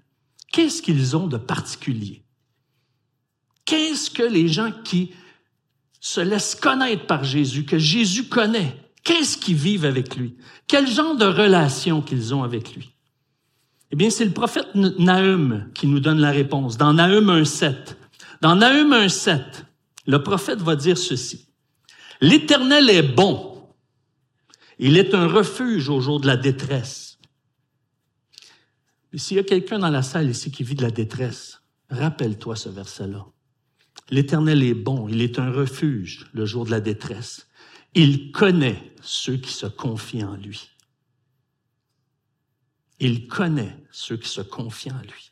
qu'est-ce 0.51 0.84
qu'ils 0.84 1.17
ont 1.17 1.27
de 1.27 1.38
particulier? 1.38 2.24
Qu'est-ce 3.65 4.12
que 4.12 4.24
les 4.24 4.48
gens 4.48 4.72
qui 4.84 5.12
se 6.00 6.22
laissent 6.22 6.56
connaître 6.56 7.06
par 7.06 7.24
Jésus, 7.24 7.65
que 7.65 7.77
Jésus 7.77 8.25
connaît, 8.25 8.75
qu'est-ce 9.03 9.38
qu'ils 9.38 9.56
vivent 9.56 9.86
avec 9.86 10.15
lui? 10.15 10.38
Quel 10.68 10.88
genre 10.88 11.15
de 11.15 11.25
relation 11.25 12.01
qu'ils 12.01 12.34
ont 12.34 12.44
avec 12.44 12.75
lui? 12.75 12.94
Eh 13.91 13.96
bien, 13.96 14.10
c'est 14.10 14.25
le 14.25 14.32
prophète 14.32 14.68
Nahum 14.75 15.70
qui 15.74 15.88
nous 15.88 16.00
donne 16.00 16.20
la 16.20 16.32
réponse. 16.32 16.77
Dans 16.77 16.94
Nahum 16.94 17.27
1.7. 17.41 17.96
Dans 18.41 18.56
Nahum 18.56 18.94
1.7, 18.94 19.41
le 20.06 20.24
prophète 20.24 20.60
va 20.60 20.75
dire 20.75 20.98
ceci. 20.98 21.48
L'Éternel 22.22 22.89
est 22.89 23.03
bon. 23.03 23.68
Il 24.77 24.98
est 24.98 25.13
un 25.13 25.27
refuge 25.27 25.89
au 25.89 26.00
jour 26.01 26.20
de 26.20 26.27
la 26.27 26.38
détresse. 26.38 27.18
S'il 29.15 29.38
y 29.38 29.39
a 29.39 29.44
quelqu'un 29.44 29.79
dans 29.79 29.89
la 29.89 30.03
salle 30.03 30.29
ici 30.29 30.51
qui 30.51 30.63
vit 30.63 30.75
de 30.75 30.84
la 30.84 30.91
détresse, 30.91 31.62
rappelle-toi 31.89 32.56
ce 32.56 32.70
verset-là. 32.70 33.25
L'Éternel 34.10 34.63
est 34.63 34.74
bon, 34.74 35.08
il 35.08 35.22
est 35.22 35.39
un 35.39 35.51
refuge 35.51 36.25
le 36.34 36.46
jour 36.46 36.65
de 36.65 36.72
la 36.72 36.79
détresse. 36.79 37.48
Il 37.93 38.31
connaît 38.31 38.93
ceux 39.01 39.38
qui 39.38 39.53
se 39.53 39.65
confient 39.65 40.24
en 40.24 40.36
lui. 40.36 40.69
Il 43.00 43.27
connaît 43.27 43.75
ceux 43.91 44.17
qui 44.17 44.29
se 44.29 44.41
confient 44.41 44.91
en 44.91 45.01
lui. 45.01 45.31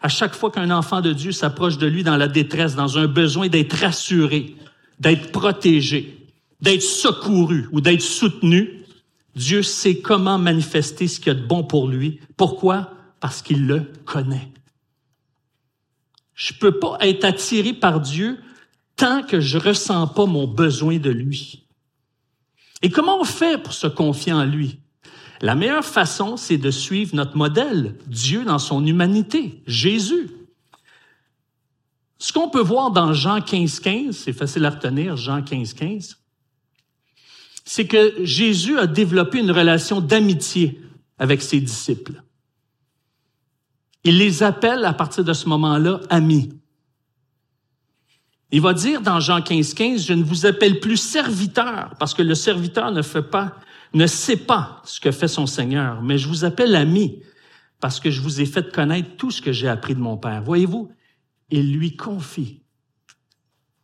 À 0.00 0.08
chaque 0.08 0.34
fois 0.34 0.50
qu'un 0.50 0.70
enfant 0.70 1.00
de 1.00 1.12
Dieu 1.12 1.32
s'approche 1.32 1.78
de 1.78 1.86
lui 1.86 2.02
dans 2.04 2.16
la 2.16 2.28
détresse, 2.28 2.74
dans 2.74 2.98
un 2.98 3.06
besoin 3.06 3.48
d'être 3.48 3.76
rassuré, 3.76 4.54
d'être 5.00 5.32
protégé, 5.32 6.18
d'être 6.60 6.82
secouru 6.82 7.68
ou 7.72 7.80
d'être 7.80 8.02
soutenu, 8.02 8.84
Dieu 9.34 9.62
sait 9.62 9.98
comment 9.98 10.38
manifester 10.38 11.08
ce 11.08 11.18
qu'il 11.18 11.28
y 11.28 11.30
a 11.30 11.34
de 11.34 11.46
bon 11.46 11.64
pour 11.64 11.88
lui. 11.88 12.20
Pourquoi? 12.36 12.92
Parce 13.20 13.42
qu'il 13.42 13.66
le 13.66 13.90
connaît. 14.04 14.52
Je 16.34 16.52
peux 16.52 16.78
pas 16.78 16.98
être 17.00 17.24
attiré 17.24 17.72
par 17.72 18.00
Dieu 18.00 18.38
tant 18.96 19.22
que 19.22 19.40
je 19.40 19.58
ressens 19.58 20.08
pas 20.08 20.26
mon 20.26 20.46
besoin 20.46 20.98
de 20.98 21.10
lui. 21.10 21.66
Et 22.82 22.90
comment 22.90 23.20
on 23.20 23.24
fait 23.24 23.62
pour 23.62 23.72
se 23.72 23.86
confier 23.86 24.32
en 24.32 24.44
lui? 24.44 24.78
La 25.40 25.54
meilleure 25.54 25.84
façon, 25.84 26.36
c'est 26.36 26.58
de 26.58 26.70
suivre 26.70 27.14
notre 27.14 27.36
modèle, 27.36 27.96
Dieu 28.06 28.44
dans 28.44 28.58
son 28.58 28.84
humanité, 28.86 29.62
Jésus. 29.66 30.30
Ce 32.18 32.32
qu'on 32.32 32.48
peut 32.48 32.62
voir 32.62 32.90
dans 32.90 33.12
Jean 33.12 33.40
15, 33.40 33.80
15, 33.80 34.16
c'est 34.16 34.32
facile 34.32 34.64
à 34.64 34.70
retenir, 34.70 35.16
Jean 35.16 35.42
15, 35.42 35.74
15, 35.74 36.18
c'est 37.64 37.86
que 37.86 38.24
Jésus 38.24 38.78
a 38.78 38.86
développé 38.86 39.38
une 39.38 39.50
relation 39.50 40.00
d'amitié 40.00 40.80
avec 41.18 41.42
ses 41.42 41.60
disciples. 41.60 42.22
Il 44.04 44.18
les 44.18 44.42
appelle 44.42 44.84
à 44.84 44.92
partir 44.92 45.24
de 45.24 45.32
ce 45.32 45.48
moment-là 45.48 46.00
amis. 46.10 46.52
Il 48.50 48.60
va 48.60 48.74
dire 48.74 49.00
dans 49.00 49.18
Jean 49.18 49.40
15, 49.40 49.74
15, 49.74 50.06
je 50.06 50.12
ne 50.12 50.22
vous 50.22 50.46
appelle 50.46 50.78
plus 50.78 50.98
serviteur 50.98 51.94
parce 51.98 52.14
que 52.14 52.22
le 52.22 52.34
serviteur 52.34 52.92
ne 52.92 53.02
fait 53.02 53.22
pas, 53.22 53.58
ne 53.94 54.06
sait 54.06 54.36
pas 54.36 54.82
ce 54.84 55.00
que 55.00 55.10
fait 55.10 55.26
son 55.26 55.46
Seigneur, 55.46 56.02
mais 56.02 56.18
je 56.18 56.28
vous 56.28 56.44
appelle 56.44 56.76
ami 56.76 57.22
parce 57.80 57.98
que 57.98 58.10
je 58.10 58.20
vous 58.20 58.40
ai 58.40 58.46
fait 58.46 58.72
connaître 58.72 59.16
tout 59.16 59.30
ce 59.30 59.42
que 59.42 59.52
j'ai 59.52 59.68
appris 59.68 59.94
de 59.94 60.00
mon 60.00 60.16
Père. 60.16 60.42
Voyez-vous, 60.42 60.92
il 61.50 61.72
lui 61.72 61.96
confie 61.96 62.62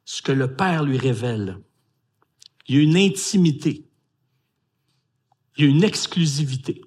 ce 0.05 0.23
que 0.23 0.33
le 0.33 0.55
Père 0.55 0.85
lui 0.85 0.99
révèle. 0.99 1.59
Il 2.69 2.77
y 2.77 2.79
a 2.79 2.83
une 2.83 2.97
intimité. 2.97 3.91
Il 5.57 5.65
y 5.65 5.67
a 5.67 5.71
une 5.71 5.83
exclusivité. 5.83 6.83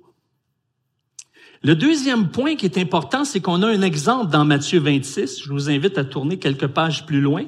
Le 1.65 1.75
deuxième 1.75 2.27
point 2.27 2.58
qui 2.58 2.65
est 2.65 2.77
important, 2.77 3.24
c'est 3.24 3.39
qu'on 3.39 3.63
a 3.63 3.67
un 3.70 3.82
exemple 3.84 4.29
dans 4.29 4.43
Matthieu 4.43 4.82
26. 4.82 5.43
Je 5.43 5.50
vous 5.50 5.70
invite 5.70 5.98
à 5.98 6.03
tourner 6.03 6.38
quelques 6.38 6.67
pages 6.67 7.05
plus 7.05 7.22
loin. 7.22 7.46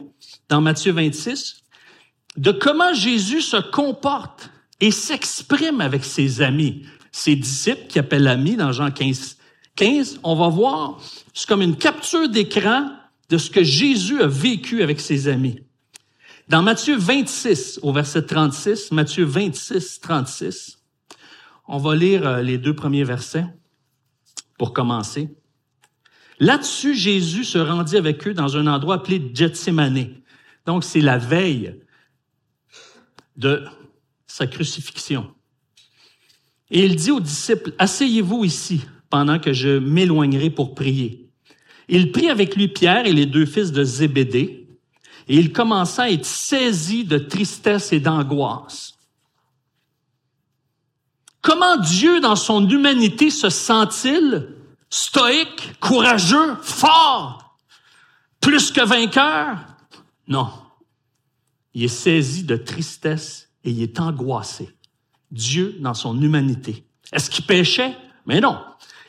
Dans 0.48 0.62
Matthieu 0.62 0.94
26, 0.94 1.64
de 2.38 2.52
comment 2.52 2.94
Jésus 2.94 3.42
se 3.42 3.58
comporte 3.58 4.50
et 4.80 4.92
s'exprime 4.92 5.82
avec 5.82 6.06
ses 6.06 6.42
amis, 6.42 6.86
ses 7.12 7.36
disciples 7.36 7.88
qui 7.90 8.00
appellent 8.00 8.30
amis 8.30 8.56
dans 8.56 8.72
Jean 8.72 8.90
15. 8.90 9.36
15, 9.76 10.22
on 10.24 10.36
va 10.36 10.48
voir, 10.48 11.02
c'est 11.34 11.48
comme 11.50 11.62
une 11.62 11.76
capture 11.76 12.30
d'écran 12.30 12.90
de 13.30 13.38
ce 13.38 13.50
que 13.50 13.64
Jésus 13.64 14.22
a 14.22 14.28
vécu 14.28 14.82
avec 14.82 15.02
ses 15.02 15.28
amis. 15.28 15.60
Dans 16.48 16.62
Matthieu 16.62 16.96
26, 16.96 17.82
au 17.82 17.92
verset 17.92 18.22
36, 18.22 18.92
Matthieu 18.92 19.26
26, 19.26 20.00
36, 20.00 20.78
on 21.68 21.80
va 21.80 21.96
lire 21.96 22.26
euh, 22.26 22.42
les 22.42 22.58
deux 22.58 22.76
premiers 22.76 23.04
versets 23.04 23.46
pour 24.58 24.74
commencer. 24.74 25.30
Là-dessus, 26.40 26.96
Jésus 26.96 27.44
se 27.44 27.58
rendit 27.58 27.98
avec 27.98 28.28
eux 28.28 28.34
dans 28.34 28.58
un 28.58 28.68
endroit 28.68 28.96
appelé 28.96 29.32
Gethsemane. 29.34 30.10
Donc, 30.66 30.84
c'est 30.84 31.02
la 31.02 31.18
veille 31.18 31.80
de 33.38 33.64
sa 34.28 34.48
crucifixion. 34.48 35.34
Et 36.72 36.86
il 36.86 36.96
dit 36.96 37.12
aux 37.12 37.20
disciples, 37.20 37.74
Asseyez-vous 37.78 38.44
ici 38.44 38.82
pendant 39.10 39.40
que 39.40 39.54
je 39.54 39.78
m'éloignerai 39.80 40.50
pour 40.50 40.76
prier. 40.76 41.30
Il 41.88 42.12
prit 42.12 42.30
avec 42.30 42.56
lui 42.56 42.68
Pierre 42.68 43.06
et 43.06 43.14
les 43.14 43.28
deux 43.28 43.46
fils 43.46 43.72
de 43.72 43.84
Zébédée, 43.84 44.68
et 45.28 45.38
il 45.38 45.54
commença 45.54 46.04
à 46.04 46.10
être 46.10 46.26
saisi 46.26 47.06
de 47.06 47.18
tristesse 47.18 47.94
et 47.94 48.00
d'angoisse. 48.00 48.95
Comment 51.58 51.78
Dieu, 51.78 52.20
dans 52.20 52.36
son 52.36 52.68
humanité, 52.68 53.30
se 53.30 53.50
sent-il 53.50 54.50
stoïque, 54.90 55.80
courageux, 55.80 56.58
fort, 56.62 57.56
plus 58.42 58.72
que 58.72 58.82
vainqueur? 58.82 59.56
Non. 60.28 60.50
Il 61.74 61.86
est 61.86 61.88
saisi 61.88 62.44
de 62.44 62.58
tristesse 62.58 63.48
et 63.64 63.72
il 63.72 63.82
est 63.82 64.02
angoissé. 64.02 64.70
Dieu 65.32 65.78
dans 65.80 65.94
son 65.94 66.22
humanité. 66.22 66.84
Est-ce 67.14 67.30
qu'il 67.30 67.46
péchait? 67.46 67.96
Mais 68.26 68.42
non. 68.42 68.58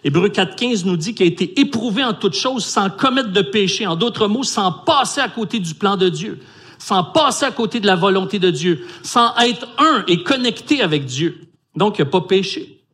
Hébreu 0.05 0.29
4.15 0.29 0.87
nous 0.87 0.97
dit 0.97 1.17
qu'il 1.17 1.27
a 1.27 1.29
été 1.29 1.59
éprouvé 1.59 2.05
en 2.05 2.15
toutes 2.15 2.37
choses 2.37 2.65
sans 2.65 2.91
commettre 2.91 3.33
de 3.33 3.43
péché. 3.43 3.89
En 3.89 3.97
d'autres 3.97 4.29
mots, 4.29 4.45
sans 4.45 4.71
passer 4.71 5.21
à 5.21 5.29
côté 5.29 5.59
du 5.59 5.75
plan 5.75 5.97
de 5.97 6.09
Dieu, 6.09 6.39
sans 6.79 7.03
passer 7.03 7.45
à 7.45 7.51
côté 7.51 7.81
de 7.81 7.89
la 7.89 7.97
volonté 7.97 8.39
de 8.39 8.51
Dieu, 8.53 8.87
sans 9.03 9.37
être 9.39 9.67
un 9.79 10.05
et 10.07 10.23
connecté 10.23 10.81
avec 10.81 11.07
Dieu. 11.07 11.41
Donc, 11.77 11.99
il 11.99 12.05
n'a 12.05 12.11
pas 12.11 12.23
péché. 12.23 12.85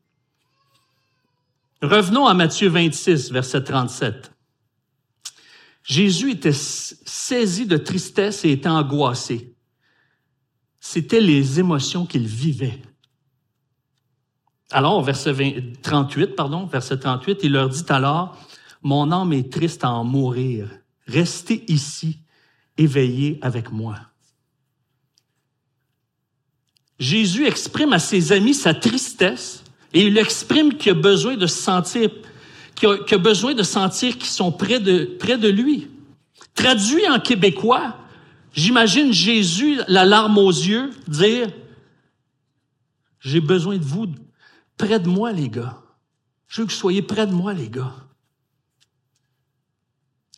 Revenons 1.80 2.26
à 2.26 2.34
Matthieu 2.34 2.68
26, 2.68 3.32
verset 3.32 3.64
37. 3.64 4.32
Jésus 5.82 6.32
était 6.32 6.52
saisi 6.52 7.66
de 7.66 7.76
tristesse 7.76 8.44
et 8.44 8.52
était 8.52 8.68
angoissé. 8.68 9.56
C'était 10.78 11.20
les 11.20 11.58
émotions 11.58 12.06
qu'il 12.06 12.26
vivait. 12.26 12.80
Alors, 14.70 15.02
verset 15.02 15.34
38, 15.82 16.34
pardon, 16.36 16.66
verset 16.66 16.98
38, 16.98 17.40
il 17.42 17.52
leur 17.52 17.68
dit 17.68 17.84
alors, 17.88 18.38
mon 18.82 19.12
âme 19.12 19.32
est 19.32 19.52
triste 19.52 19.84
à 19.84 19.90
en 19.90 20.04
mourir. 20.04 20.68
Restez 21.06 21.64
ici, 21.70 22.20
éveillés 22.78 23.38
avec 23.42 23.70
moi. 23.70 24.11
Jésus 27.02 27.46
exprime 27.46 27.92
à 27.92 27.98
ses 27.98 28.30
amis 28.30 28.54
sa 28.54 28.74
tristesse 28.74 29.64
et 29.92 30.06
il 30.06 30.16
exprime 30.16 30.74
qu'il 30.74 30.92
a 30.92 30.94
besoin 30.94 31.34
de 31.34 31.48
sentir 31.48 32.08
qu'ils 32.76 34.24
sont 34.26 34.52
près 34.52 34.78
de, 34.78 35.16
près 35.18 35.36
de 35.36 35.48
lui. 35.48 35.88
Traduit 36.54 37.08
en 37.08 37.18
québécois, 37.18 37.96
j'imagine 38.52 39.12
Jésus, 39.12 39.80
la 39.88 40.04
larme 40.04 40.38
aux 40.38 40.52
yeux, 40.52 40.90
dire, 41.08 41.48
j'ai 43.18 43.40
besoin 43.40 43.78
de 43.78 43.84
vous 43.84 44.06
près 44.76 45.00
de 45.00 45.08
moi, 45.08 45.32
les 45.32 45.48
gars. 45.48 45.82
Je 46.46 46.60
veux 46.60 46.68
que 46.68 46.72
vous 46.72 46.78
soyez 46.78 47.02
près 47.02 47.26
de 47.26 47.32
moi, 47.32 47.52
les 47.52 47.68
gars. 47.68 47.96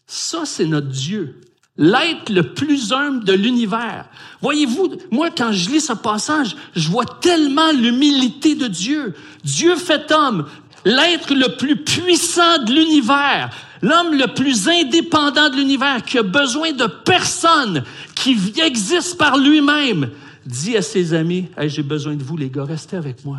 Ça, 0.06 0.47
c'est 0.47 0.64
notre 0.64 0.88
Dieu 0.88 1.42
l'être 1.76 2.31
le 2.31 2.54
plus 2.54 2.93
humble 2.93 3.25
de 3.25 3.33
l'univers. 3.33 4.09
Voyez-vous, 4.40 4.97
moi, 5.11 5.31
quand 5.37 5.52
je 5.52 5.71
lis 5.71 5.81
ce 5.81 5.93
passage, 5.93 6.57
je 6.76 6.88
vois 6.88 7.07
tellement 7.21 7.73
l'humilité 7.73 8.54
de 8.54 8.69
Dieu. 8.69 9.14
Dieu 9.43 9.75
fait 9.76 10.12
homme, 10.12 10.47
l'être 10.85 11.35
le 11.35 11.57
plus 11.57 11.76
puissant 11.76 12.62
de 12.64 12.73
l'univers, 12.73 13.50
l'homme 13.83 14.14
le 14.14 14.33
plus 14.33 14.69
indépendant 14.69 15.50
de 15.50 15.57
l'univers, 15.57 16.04
qui 16.04 16.19
a 16.19 16.23
besoin 16.23 16.73
de 16.73 16.87
personne, 16.87 17.83
qui 18.14 18.37
existe 18.62 19.19
par 19.19 19.37
lui-même, 19.37 20.11
dit 20.47 20.76
à 20.76 20.83
ses 20.83 21.14
amis, 21.14 21.49
j'ai 21.59 21.83
besoin 21.83 22.14
de 22.14 22.23
vous, 22.23 22.37
les 22.37 22.50
gars, 22.50 22.64
restez 22.64 22.97
avec 22.97 23.25
moi. 23.25 23.38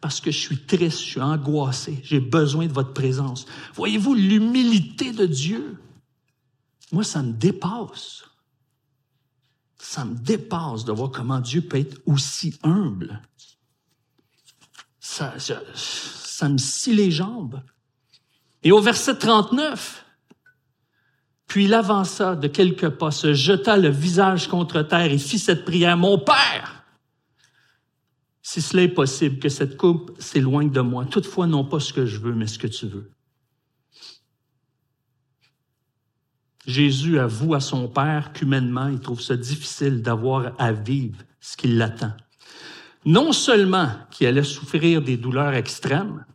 Parce 0.00 0.20
que 0.20 0.30
je 0.30 0.38
suis 0.38 0.58
triste, 0.58 1.00
je 1.00 1.04
suis 1.04 1.20
angoissé, 1.20 2.00
j'ai 2.04 2.20
besoin 2.20 2.66
de 2.66 2.72
votre 2.72 2.92
présence. 2.92 3.46
Voyez-vous 3.74 4.14
l'humilité 4.14 5.10
de 5.12 5.26
Dieu? 5.26 5.76
Moi, 6.92 7.04
ça 7.04 7.22
me 7.22 7.32
dépasse. 7.32 8.24
Ça 9.78 10.04
me 10.04 10.14
dépasse 10.16 10.84
de 10.84 10.92
voir 10.92 11.10
comment 11.10 11.40
Dieu 11.40 11.62
peut 11.62 11.78
être 11.78 12.00
aussi 12.06 12.58
humble. 12.62 13.22
Ça, 15.00 15.34
ça, 15.38 16.48
me 16.48 16.58
scie 16.58 16.94
les 16.94 17.10
jambes. 17.10 17.62
Et 18.62 18.72
au 18.72 18.80
verset 18.80 19.16
39, 19.16 20.04
puis 21.46 21.64
il 21.64 21.74
avança 21.74 22.36
de 22.36 22.48
quelques 22.48 22.90
pas, 22.90 23.10
se 23.10 23.32
jeta 23.32 23.76
le 23.76 23.88
visage 23.88 24.48
contre 24.48 24.82
terre 24.82 25.10
et 25.10 25.18
fit 25.18 25.38
cette 25.38 25.64
prière, 25.64 25.96
Mon 25.96 26.18
Père, 26.18 26.84
si 28.42 28.60
cela 28.60 28.82
est 28.82 28.88
possible, 28.88 29.38
que 29.38 29.48
cette 29.48 29.76
coupe 29.76 30.14
s'éloigne 30.20 30.70
de 30.70 30.80
moi. 30.80 31.06
Toutefois, 31.06 31.46
non 31.46 31.64
pas 31.64 31.80
ce 31.80 31.92
que 31.92 32.06
je 32.06 32.18
veux, 32.18 32.34
mais 32.34 32.46
ce 32.46 32.58
que 32.58 32.66
tu 32.66 32.86
veux. 32.86 33.10
Jésus 36.68 37.18
avoue 37.18 37.54
à 37.54 37.60
son 37.60 37.88
Père 37.88 38.34
qu'humainement, 38.34 38.88
il 38.88 39.00
trouve 39.00 39.22
ça 39.22 39.38
difficile 39.38 40.02
d'avoir 40.02 40.52
à 40.58 40.70
vivre 40.70 41.16
ce 41.40 41.56
qui 41.56 41.66
l'attend. 41.66 42.12
Non 43.06 43.32
seulement 43.32 43.90
qu'il 44.10 44.26
allait 44.26 44.42
souffrir 44.42 45.00
des 45.00 45.16
douleurs 45.16 45.54
extrêmes, 45.54 46.26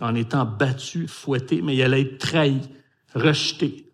en 0.00 0.16
étant 0.16 0.44
battu, 0.44 1.06
fouetté, 1.06 1.62
mais 1.62 1.76
il 1.76 1.82
allait 1.82 2.00
être 2.00 2.18
trahi, 2.18 2.60
rejeté, 3.14 3.92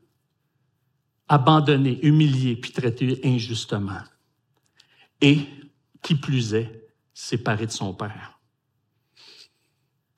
abandonné, 1.28 1.98
humilié, 2.02 2.56
puis 2.56 2.72
traité 2.72 3.20
injustement. 3.24 4.00
Et, 5.20 5.40
qui 6.00 6.14
plus 6.14 6.54
est, 6.54 6.88
séparé 7.12 7.66
de 7.66 7.72
son 7.72 7.92
père. 7.92 8.33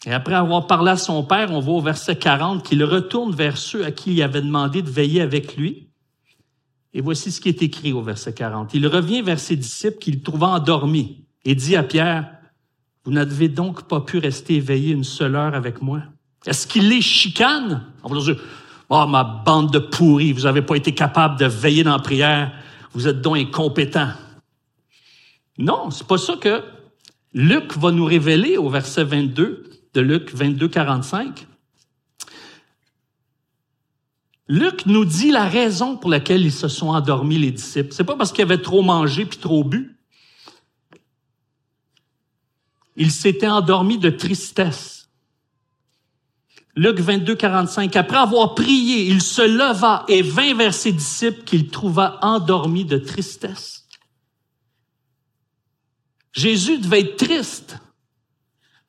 Et 0.05 0.13
après 0.13 0.35
avoir 0.35 0.67
parlé 0.67 0.91
à 0.91 0.97
son 0.97 1.25
père, 1.25 1.51
on 1.53 1.61
voit 1.61 1.75
au 1.75 1.81
verset 1.81 2.17
40 2.17 2.63
qu'il 2.63 2.85
retourne 2.85 3.35
vers 3.35 3.57
ceux 3.57 3.85
à 3.85 3.91
qui 3.91 4.13
il 4.13 4.23
avait 4.23 4.43
demandé 4.43 4.83
de 4.83 4.91
veiller 4.91 5.21
avec 5.21 5.57
lui. 5.57 5.89
Et 6.93 7.01
voici 7.01 7.33
ce 7.33 7.41
qui 7.41 7.49
est 7.49 7.63
écrit 7.63 7.93
au 7.93 8.03
verset 8.03 8.33
40. 8.33 8.75
Il 8.75 8.87
revient 8.87 9.23
vers 9.23 9.41
ses 9.41 9.57
disciples 9.57 9.99
qu'il 9.99 10.23
trouva 10.23 10.49
endormis 10.49 11.25
et 11.45 11.55
dit 11.55 11.77
à 11.77 11.83
Pierre, 11.83 12.31
vous 13.05 13.13
n'avez 13.13 13.49
donc 13.49 13.87
pas 13.87 14.01
pu 14.01 14.19
rester 14.19 14.57
éveillé 14.57 14.93
une 14.93 15.05
seule 15.05 15.37
heure 15.37 15.55
avec 15.55 15.81
moi? 15.81 16.03
Est-ce 16.45 16.67
qu'il 16.67 16.89
les 16.89 17.03
chicane? 17.03 17.85
On 18.03 18.09
va 18.13 18.21
dire, 18.21 18.37
oh, 18.89 19.07
ma 19.07 19.25
bande 19.25 19.73
de 19.73 19.79
pourris, 19.79 20.33
vous 20.33 20.43
n'avez 20.43 20.63
pas 20.63 20.77
été 20.77 20.93
capable 20.93 21.39
de 21.39 21.47
veiller 21.47 21.85
dans 21.85 21.93
la 21.93 21.99
prière, 21.99 22.53
vous 22.93 23.09
êtes 23.09 23.21
donc 23.21 23.37
incompétents. 23.37 24.13
Non, 25.59 25.91
c'est 25.91 26.07
pas 26.07 26.19
ça 26.19 26.37
que 26.37 26.63
Luc 27.33 27.77
va 27.77 27.91
nous 27.91 28.05
révéler 28.05 28.57
au 28.57 28.69
verset 28.69 29.05
22 29.05 29.66
de 29.97 30.03
Luc 30.03 30.35
22, 30.35 30.69
45. 30.69 31.47
Luc 34.47 34.85
nous 34.85 35.07
dit 35.07 35.31
la 35.31 35.49
raison 35.49 35.97
pour 35.97 36.11
laquelle 36.11 36.43
ils 36.43 36.53
se 36.53 36.69
sont 36.69 36.89
endormis, 36.89 37.39
les 37.39 37.51
disciples. 37.51 37.93
C'est 37.93 38.05
pas 38.05 38.15
parce 38.15 38.31
qu'ils 38.31 38.43
avaient 38.43 38.61
trop 38.61 38.83
mangé 38.83 39.25
puis 39.25 39.39
trop 39.39 39.65
bu. 39.65 39.97
Ils 42.97 43.11
s'étaient 43.11 43.49
endormis 43.49 43.97
de 43.97 44.11
tristesse. 44.11 45.09
Luc 46.75 47.01
22, 47.01 47.35
45. 47.35 47.97
Après 47.97 48.19
avoir 48.19 48.55
prié, 48.55 49.07
il 49.07 49.23
se 49.23 49.41
leva 49.41 50.05
et 50.09 50.21
vint 50.21 50.55
vers 50.55 50.75
ses 50.75 50.93
disciples 50.93 51.43
qu'il 51.45 51.69
trouva 51.69 52.19
endormis 52.21 52.85
de 52.85 52.99
tristesse. 52.99 53.87
Jésus 56.33 56.79
devait 56.79 57.01
être 57.01 57.17
triste 57.17 57.79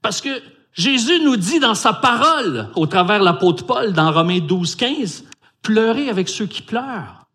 parce 0.02 0.20
que 0.20 0.57
Jésus 0.78 1.20
nous 1.22 1.38
dit 1.38 1.60
dans 1.60 1.74
sa 1.74 1.92
parole, 1.92 2.70
au 2.76 2.86
travers 2.86 3.22
l'apôtre 3.22 3.66
Paul, 3.66 3.94
dans 3.94 4.12
Romains 4.12 4.40
12, 4.40 4.76
15, 4.76 5.26
pleurer 5.64 6.10
avec 6.10 6.30
ceux 6.30 6.46
qui 6.46 6.62
pleurent. 6.62 7.26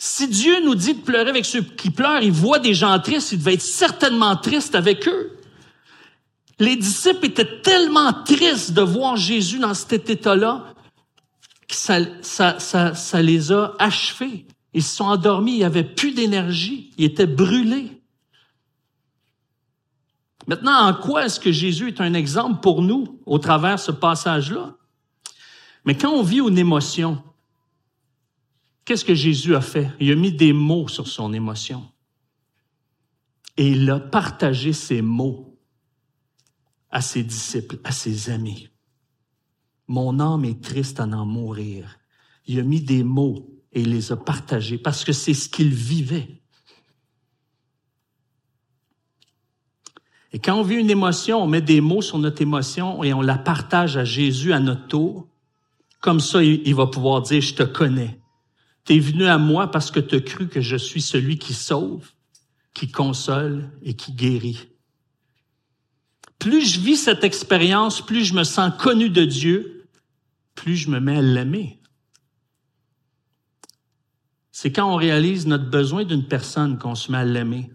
Si 0.00 0.26
Dieu 0.26 0.64
nous 0.64 0.74
dit 0.74 0.94
de 0.94 1.00
pleurer 1.00 1.30
avec 1.30 1.44
ceux 1.44 1.62
qui 1.62 1.90
pleurent, 1.90 2.22
il 2.22 2.32
voit 2.32 2.58
des 2.58 2.74
gens 2.74 2.98
tristes, 2.98 3.30
il 3.30 3.38
devait 3.38 3.54
être 3.54 3.62
certainement 3.62 4.34
triste 4.34 4.74
avec 4.74 5.06
eux. 5.06 5.38
Les 6.58 6.74
disciples 6.74 7.26
étaient 7.26 7.60
tellement 7.62 8.12
tristes 8.12 8.72
de 8.72 8.82
voir 8.82 9.16
Jésus 9.16 9.60
dans 9.60 9.74
cet 9.74 10.10
état-là 10.10 10.74
que 11.68 11.76
ça, 11.76 12.58
ça, 12.58 13.22
les 13.22 13.52
a 13.52 13.74
achevés. 13.78 14.46
Ils 14.74 14.82
se 14.82 14.96
sont 14.96 15.04
endormis, 15.04 15.52
il 15.52 15.58
n'y 15.58 15.64
avait 15.64 15.84
plus 15.84 16.12
d'énergie, 16.12 16.90
ils 16.98 17.04
étaient 17.04 17.26
brûlés. 17.26 18.01
Maintenant, 20.46 20.88
en 20.88 20.94
quoi 20.94 21.26
est-ce 21.26 21.38
que 21.38 21.52
Jésus 21.52 21.88
est 21.88 22.00
un 22.00 22.14
exemple 22.14 22.60
pour 22.60 22.82
nous 22.82 23.20
au 23.26 23.38
travers 23.38 23.78
ce 23.78 23.92
passage-là? 23.92 24.76
Mais 25.84 25.96
quand 25.96 26.10
on 26.12 26.22
vit 26.22 26.38
une 26.38 26.58
émotion, 26.58 27.22
qu'est-ce 28.84 29.04
que 29.04 29.14
Jésus 29.14 29.54
a 29.54 29.60
fait? 29.60 29.90
Il 30.00 30.10
a 30.12 30.16
mis 30.16 30.32
des 30.32 30.52
mots 30.52 30.88
sur 30.88 31.06
son 31.06 31.32
émotion. 31.32 31.88
Et 33.56 33.68
il 33.68 33.90
a 33.90 34.00
partagé 34.00 34.72
ces 34.72 35.02
mots 35.02 35.58
à 36.90 37.00
ses 37.00 37.22
disciples, 37.22 37.78
à 37.84 37.92
ses 37.92 38.30
amis. 38.30 38.68
Mon 39.88 40.20
âme 40.20 40.44
est 40.44 40.62
triste 40.62 41.00
à 41.00 41.04
en 41.04 41.26
mourir. 41.26 41.98
Il 42.46 42.58
a 42.58 42.62
mis 42.62 42.80
des 42.80 43.04
mots 43.04 43.62
et 43.72 43.82
il 43.82 43.90
les 43.90 44.12
a 44.12 44.16
partagés 44.16 44.78
parce 44.78 45.04
que 45.04 45.12
c'est 45.12 45.34
ce 45.34 45.48
qu'il 45.48 45.74
vivait. 45.74 46.41
Et 50.32 50.38
quand 50.38 50.58
on 50.58 50.62
vit 50.62 50.76
une 50.76 50.90
émotion, 50.90 51.42
on 51.42 51.46
met 51.46 51.60
des 51.60 51.80
mots 51.80 52.02
sur 52.02 52.18
notre 52.18 52.40
émotion 52.40 53.04
et 53.04 53.12
on 53.12 53.20
la 53.20 53.36
partage 53.36 53.96
à 53.96 54.04
Jésus 54.04 54.52
à 54.52 54.60
notre 54.60 54.86
tour. 54.88 55.28
Comme 56.00 56.20
ça, 56.20 56.42
il 56.42 56.74
va 56.74 56.86
pouvoir 56.86 57.22
dire, 57.22 57.42
je 57.42 57.54
te 57.54 57.62
connais. 57.62 58.18
Tu 58.84 58.94
es 58.94 58.98
venu 58.98 59.26
à 59.26 59.38
moi 59.38 59.70
parce 59.70 59.90
que 59.90 60.00
tu 60.00 60.16
as 60.16 60.20
cru 60.20 60.48
que 60.48 60.60
je 60.60 60.76
suis 60.76 61.02
celui 61.02 61.38
qui 61.38 61.54
sauve, 61.54 62.10
qui 62.74 62.90
console 62.90 63.70
et 63.82 63.94
qui 63.94 64.12
guérit. 64.12 64.68
Plus 66.38 66.66
je 66.66 66.80
vis 66.80 66.96
cette 66.96 67.22
expérience, 67.22 68.04
plus 68.04 68.24
je 68.24 68.34
me 68.34 68.42
sens 68.42 68.72
connu 68.76 69.10
de 69.10 69.24
Dieu, 69.24 69.86
plus 70.56 70.76
je 70.76 70.90
me 70.90 70.98
mets 70.98 71.18
à 71.18 71.22
l'aimer. 71.22 71.80
C'est 74.50 74.72
quand 74.72 74.92
on 74.92 74.96
réalise 74.96 75.46
notre 75.46 75.70
besoin 75.70 76.04
d'une 76.04 76.26
personne 76.26 76.78
qu'on 76.78 76.94
se 76.94 77.12
met 77.12 77.18
à 77.18 77.24
l'aimer. 77.24 77.70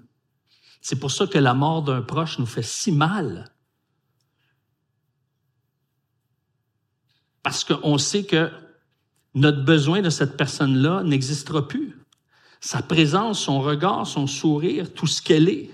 C'est 0.81 0.99
pour 0.99 1.11
ça 1.11 1.27
que 1.27 1.37
la 1.37 1.53
mort 1.53 1.83
d'un 1.83 2.01
proche 2.01 2.39
nous 2.39 2.45
fait 2.45 2.63
si 2.63 2.91
mal. 2.91 3.51
Parce 7.43 7.63
qu'on 7.63 7.97
sait 7.97 8.25
que 8.25 8.51
notre 9.33 9.63
besoin 9.63 10.01
de 10.01 10.09
cette 10.09 10.35
personne-là 10.35 11.03
n'existera 11.03 11.67
plus. 11.67 11.97
Sa 12.59 12.81
présence, 12.81 13.39
son 13.39 13.61
regard, 13.61 14.07
son 14.07 14.27
sourire, 14.27 14.93
tout 14.93 15.07
ce 15.07 15.21
qu'elle 15.21 15.47
est, 15.47 15.69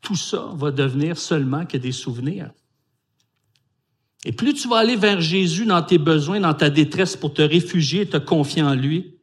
tout 0.00 0.16
ça 0.16 0.52
va 0.54 0.70
devenir 0.70 1.18
seulement 1.18 1.66
que 1.66 1.76
des 1.76 1.92
souvenirs. 1.92 2.50
Et 4.24 4.32
plus 4.32 4.54
tu 4.54 4.68
vas 4.68 4.78
aller 4.78 4.96
vers 4.96 5.20
Jésus 5.20 5.66
dans 5.66 5.82
tes 5.82 5.98
besoins, 5.98 6.40
dans 6.40 6.54
ta 6.54 6.70
détresse 6.70 7.16
pour 7.16 7.34
te 7.34 7.42
réfugier 7.42 8.02
et 8.02 8.08
te 8.08 8.16
confier 8.16 8.62
en 8.62 8.74
lui, 8.74 9.17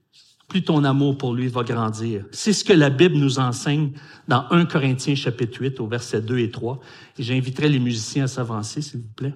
plus 0.48 0.64
ton 0.64 0.84
amour 0.84 1.18
pour 1.18 1.34
lui 1.34 1.48
va 1.48 1.64
grandir. 1.64 2.26
C'est 2.32 2.54
ce 2.54 2.64
que 2.64 2.74
la 2.74 2.90
Bible 2.90 3.16
nous 3.16 3.40
enseigne 3.40 3.92
dans 4.28 4.48
1 4.52 4.66
Corinthiens 4.66 5.16
chapitre 5.16 5.62
8 5.62 5.80
au 5.80 5.88
verset 5.88 6.22
2 6.22 6.40
et 6.40 6.52
3. 6.52 6.80
Et 7.18 7.24
j'inviterai 7.24 7.70
les 7.70 7.80
musiciens 7.80 8.26
à 8.26 8.28
s'avancer, 8.28 8.82
s'il 8.82 9.02
vous 9.02 9.14
plaît. 9.16 9.34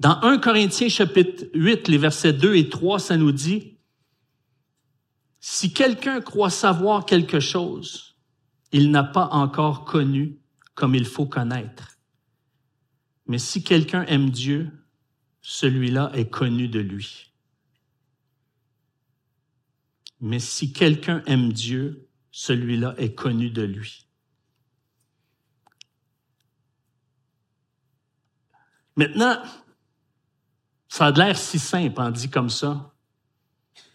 Dans 0.00 0.20
1 0.22 0.38
Corinthiens 0.38 0.88
chapitre 0.88 1.46
8, 1.54 1.88
les 1.88 1.98
versets 1.98 2.32
2 2.32 2.54
et 2.56 2.68
3, 2.68 3.00
ça 3.00 3.16
nous 3.16 3.32
dit, 3.32 3.78
si 5.40 5.72
quelqu'un 5.72 6.20
croit 6.20 6.50
savoir 6.50 7.04
quelque 7.04 7.40
chose, 7.40 8.16
il 8.70 8.90
n'a 8.90 9.02
pas 9.02 9.28
encore 9.32 9.84
connu 9.84 10.38
comme 10.74 10.94
il 10.94 11.04
faut 11.04 11.26
connaître. 11.26 11.98
Mais 13.26 13.38
si 13.38 13.62
quelqu'un 13.62 14.04
aime 14.04 14.30
Dieu, 14.30 14.70
celui-là 15.40 16.10
est 16.14 16.30
connu 16.30 16.68
de 16.68 16.80
lui. 16.80 17.27
Mais 20.20 20.38
si 20.38 20.72
quelqu'un 20.72 21.22
aime 21.26 21.52
Dieu, 21.52 22.08
celui-là 22.30 22.94
est 22.98 23.14
connu 23.14 23.50
de 23.50 23.62
lui. 23.62 24.06
Maintenant, 28.96 29.40
ça 30.88 31.06
a 31.06 31.10
l'air 31.12 31.38
si 31.38 31.58
simple 31.58 32.00
en 32.00 32.10
dit 32.10 32.28
comme 32.28 32.50
ça. 32.50 32.92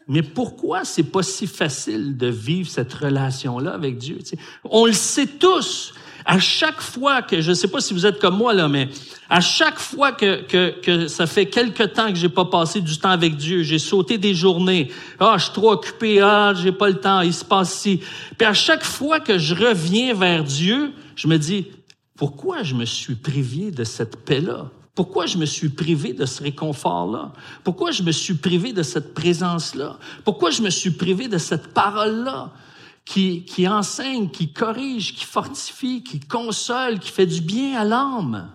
Mais 0.08 0.24
pourquoi 0.24 0.86
c'est 0.86 1.04
pas 1.04 1.24
si 1.24 1.48
facile 1.48 2.18
de 2.18 2.28
vivre 2.28 2.70
cette 2.70 2.94
relation-là 2.94 3.74
avec 3.74 3.98
Dieu? 3.98 4.20
On 4.64 4.86
le 4.86 4.94
sait 4.94 5.28
tous 5.28 5.94
à 6.26 6.40
chaque 6.40 6.82
fois 6.82 7.22
que, 7.22 7.42
je 7.42 7.50
ne 7.50 7.56
sais 7.56 7.68
pas 7.68 7.82
si 7.82 7.94
vous 7.94 8.06
êtes 8.06 8.20
comme 8.20 8.38
moi 8.38 8.54
là, 8.54 8.68
mais 8.68 8.90
à 9.30 9.42
chaque 9.42 9.80
fois 9.80 10.12
que, 10.12 11.08
ça 11.08 11.28
fait 11.28 11.48
quelque 11.48 11.84
temps 11.84 12.10
que 12.10 12.16
j'ai 12.16 12.30
pas 12.30 12.46
passé 12.46 12.82
du 12.82 12.98
temps 12.98 13.10
avec 13.10 13.36
Dieu, 13.36 13.64
j'ai 13.64 13.80
sauté 13.80 14.18
des 14.18 14.34
journées, 14.34 14.92
ah, 15.20 15.36
je 15.38 15.46
suis 15.46 15.54
trop 15.54 15.72
occupé, 15.72 16.22
ah, 16.22 16.54
j'ai 16.56 16.72
pas 16.72 16.90
le 16.90 17.00
temps, 17.00 17.22
il 17.22 17.34
se 17.34 17.46
passe 17.46 17.74
ci. 17.74 18.00
Puis 18.38 18.48
à 18.48 18.54
chaque 18.54 18.84
fois 18.84 19.20
que 19.20 19.38
je 19.38 19.56
reviens 19.56 20.14
vers 20.14 20.44
Dieu, 20.44 20.94
je 21.16 21.28
me 21.28 21.38
dis, 21.38 21.68
pourquoi 22.16 22.64
je 22.64 22.76
me 22.76 22.86
suis 22.86 23.16
privé 23.16 23.72
de 23.72 23.84
cette 23.84 24.18
paix-là? 24.18 24.70
Pourquoi 24.96 25.26
je 25.26 25.38
me 25.38 25.46
suis 25.46 25.70
privé 25.70 26.14
de 26.14 26.26
ce 26.26 26.44
réconfort-là? 26.44 27.34
Pourquoi 27.64 27.90
je 27.90 28.04
me 28.04 28.12
suis 28.12 28.36
privé 28.36 28.74
de 28.74 28.84
cette 28.84 29.16
présence-là? 29.16 29.98
Pourquoi 30.24 30.52
je 30.52 30.62
me 30.62 30.70
suis 30.70 30.92
privé 30.92 31.28
de 31.28 31.40
cette 31.40 31.74
parole-là? 31.74 32.52
Qui, 33.06 33.68
enseigne, 33.68 34.30
qui 34.30 34.54
corrige, 34.54 35.14
qui 35.14 35.26
fortifie, 35.26 36.04
qui 36.04 36.20
console, 36.20 37.00
qui 37.00 37.12
fait 37.12 37.26
du 37.26 37.42
bien 37.42 37.80
à 37.80 37.84
l'âme. 37.84 38.52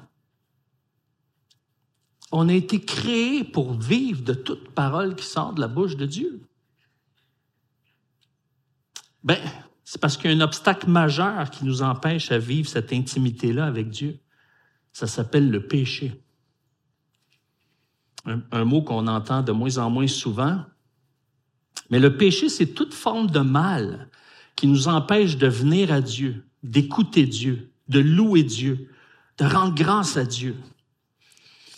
On 2.33 2.49
a 2.49 2.55
été 2.55 2.81
créé 2.81 3.45
pour 3.45 3.75
vivre 3.75 4.23
de 4.23 4.35
toute 4.35 4.71
parole 4.71 5.17
qui 5.17 5.25
sort 5.25 5.53
de 5.55 5.61
la 5.61 5.69
bouche 5.69 5.97
de 5.97 6.07
Dieu. 6.07 6.43
Ben, 9.25 9.39
c'est 9.85 10.01
parce 10.01 10.17
qu'il 10.17 10.31
y 10.31 10.35
a 10.35 10.37
un 10.37 10.41
obstacle 10.43 10.89
majeur 10.89 11.51
qui 11.51 11.65
nous 11.65 11.83
empêche 11.83 12.31
à 12.31 12.39
vivre 12.39 12.69
cette 12.69 12.93
intimité-là 12.93 13.67
avec 13.67 13.91
Dieu. 13.91 14.19
Ça 14.93 15.07
s'appelle 15.07 15.51
le 15.51 15.67
péché. 15.67 16.23
Un 18.25 18.65
mot 18.65 18.83
qu'on 18.83 19.07
entend 19.07 19.43
de 19.43 19.53
moins 19.53 19.79
en 19.79 19.89
moins 19.89 20.07
souvent. 20.07 20.65
Mais 21.89 21.99
le 21.99 22.17
péché, 22.17 22.51
c'est 22.51 22.75
toute 22.75 22.93
forme 22.93 23.31
de 23.31 23.41
mal 23.41 24.11
qui 24.59 24.67
nous 24.67 24.89
empêche 24.89 25.37
de 25.37 25.47
venir 25.47 25.93
à 25.93 26.01
Dieu, 26.01 26.45
d'écouter 26.65 27.27
Dieu, 27.27 27.71
de 27.87 28.01
louer 28.01 28.43
Dieu, 28.43 28.91
de 29.39 29.45
rendre 29.45 29.73
grâce 29.73 30.17
à 30.17 30.25
Dieu. 30.25 30.57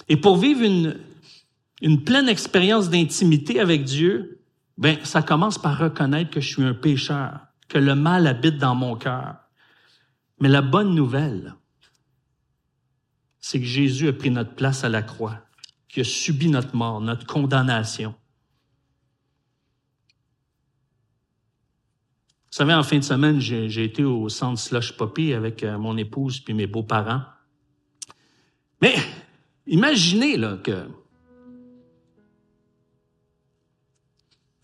Et 0.08 0.16
pour 0.16 0.38
vivre 0.38 0.62
une, 0.62 2.04
pleine 2.04 2.26
expérience 2.26 2.88
d'intimité 2.88 3.60
avec 3.60 3.84
Dieu, 3.84 4.40
ben, 4.78 4.96
ça 5.04 5.20
commence 5.20 5.58
par 5.58 5.76
reconnaître 5.76 6.30
que 6.30 6.40
je 6.40 6.48
suis 6.48 6.62
un 6.62 6.72
pécheur, 6.72 7.40
que 7.68 7.76
le 7.76 7.94
mal 7.94 8.26
habite 8.26 8.56
dans 8.56 8.74
mon 8.74 8.96
cœur. 8.96 9.34
Mais 10.40 10.48
la 10.48 10.62
bonne 10.62 10.94
nouvelle, 10.94 11.56
c'est 13.40 13.60
que 13.60 13.66
Jésus 13.66 14.08
a 14.08 14.14
pris 14.14 14.30
notre 14.30 14.54
place 14.54 14.84
à 14.84 14.88
la 14.88 15.02
croix, 15.02 15.38
qui 15.86 16.00
a 16.00 16.04
subi 16.04 16.48
notre 16.48 16.74
mort, 16.74 17.02
notre 17.02 17.26
condamnation. 17.26 18.14
Vous 22.50 22.56
savez, 22.56 22.74
en 22.74 22.82
fin 22.82 22.98
de 22.98 23.04
semaine, 23.04 23.38
j'ai 23.38 23.84
été 23.84 24.02
au 24.02 24.28
centre 24.28 24.58
Slush 24.58 24.96
Poppy 24.96 25.34
avec 25.34 25.62
euh, 25.62 25.78
mon 25.78 25.96
épouse 25.96 26.40
puis 26.40 26.52
mes 26.52 26.66
beaux-parents. 26.66 27.22
Mais 28.82 28.96
imaginez 29.68 30.36
là, 30.36 30.56
que 30.56 30.88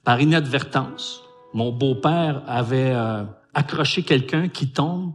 par 0.03 0.21
inadvertance, 0.21 1.23
mon 1.55 1.71
beau-père 1.71 2.43
avait 2.49 2.93
euh, 2.93 3.23
accroché 3.55 4.03
quelqu'un 4.03 4.49
qui 4.49 4.69
tombe, 4.73 5.15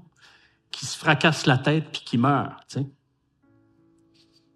qui 0.72 0.86
se 0.86 0.98
fracasse 0.98 1.46
la 1.46 1.58
tête 1.58 1.90
puis 1.92 2.04
qui 2.06 2.18
meurt. 2.18 2.78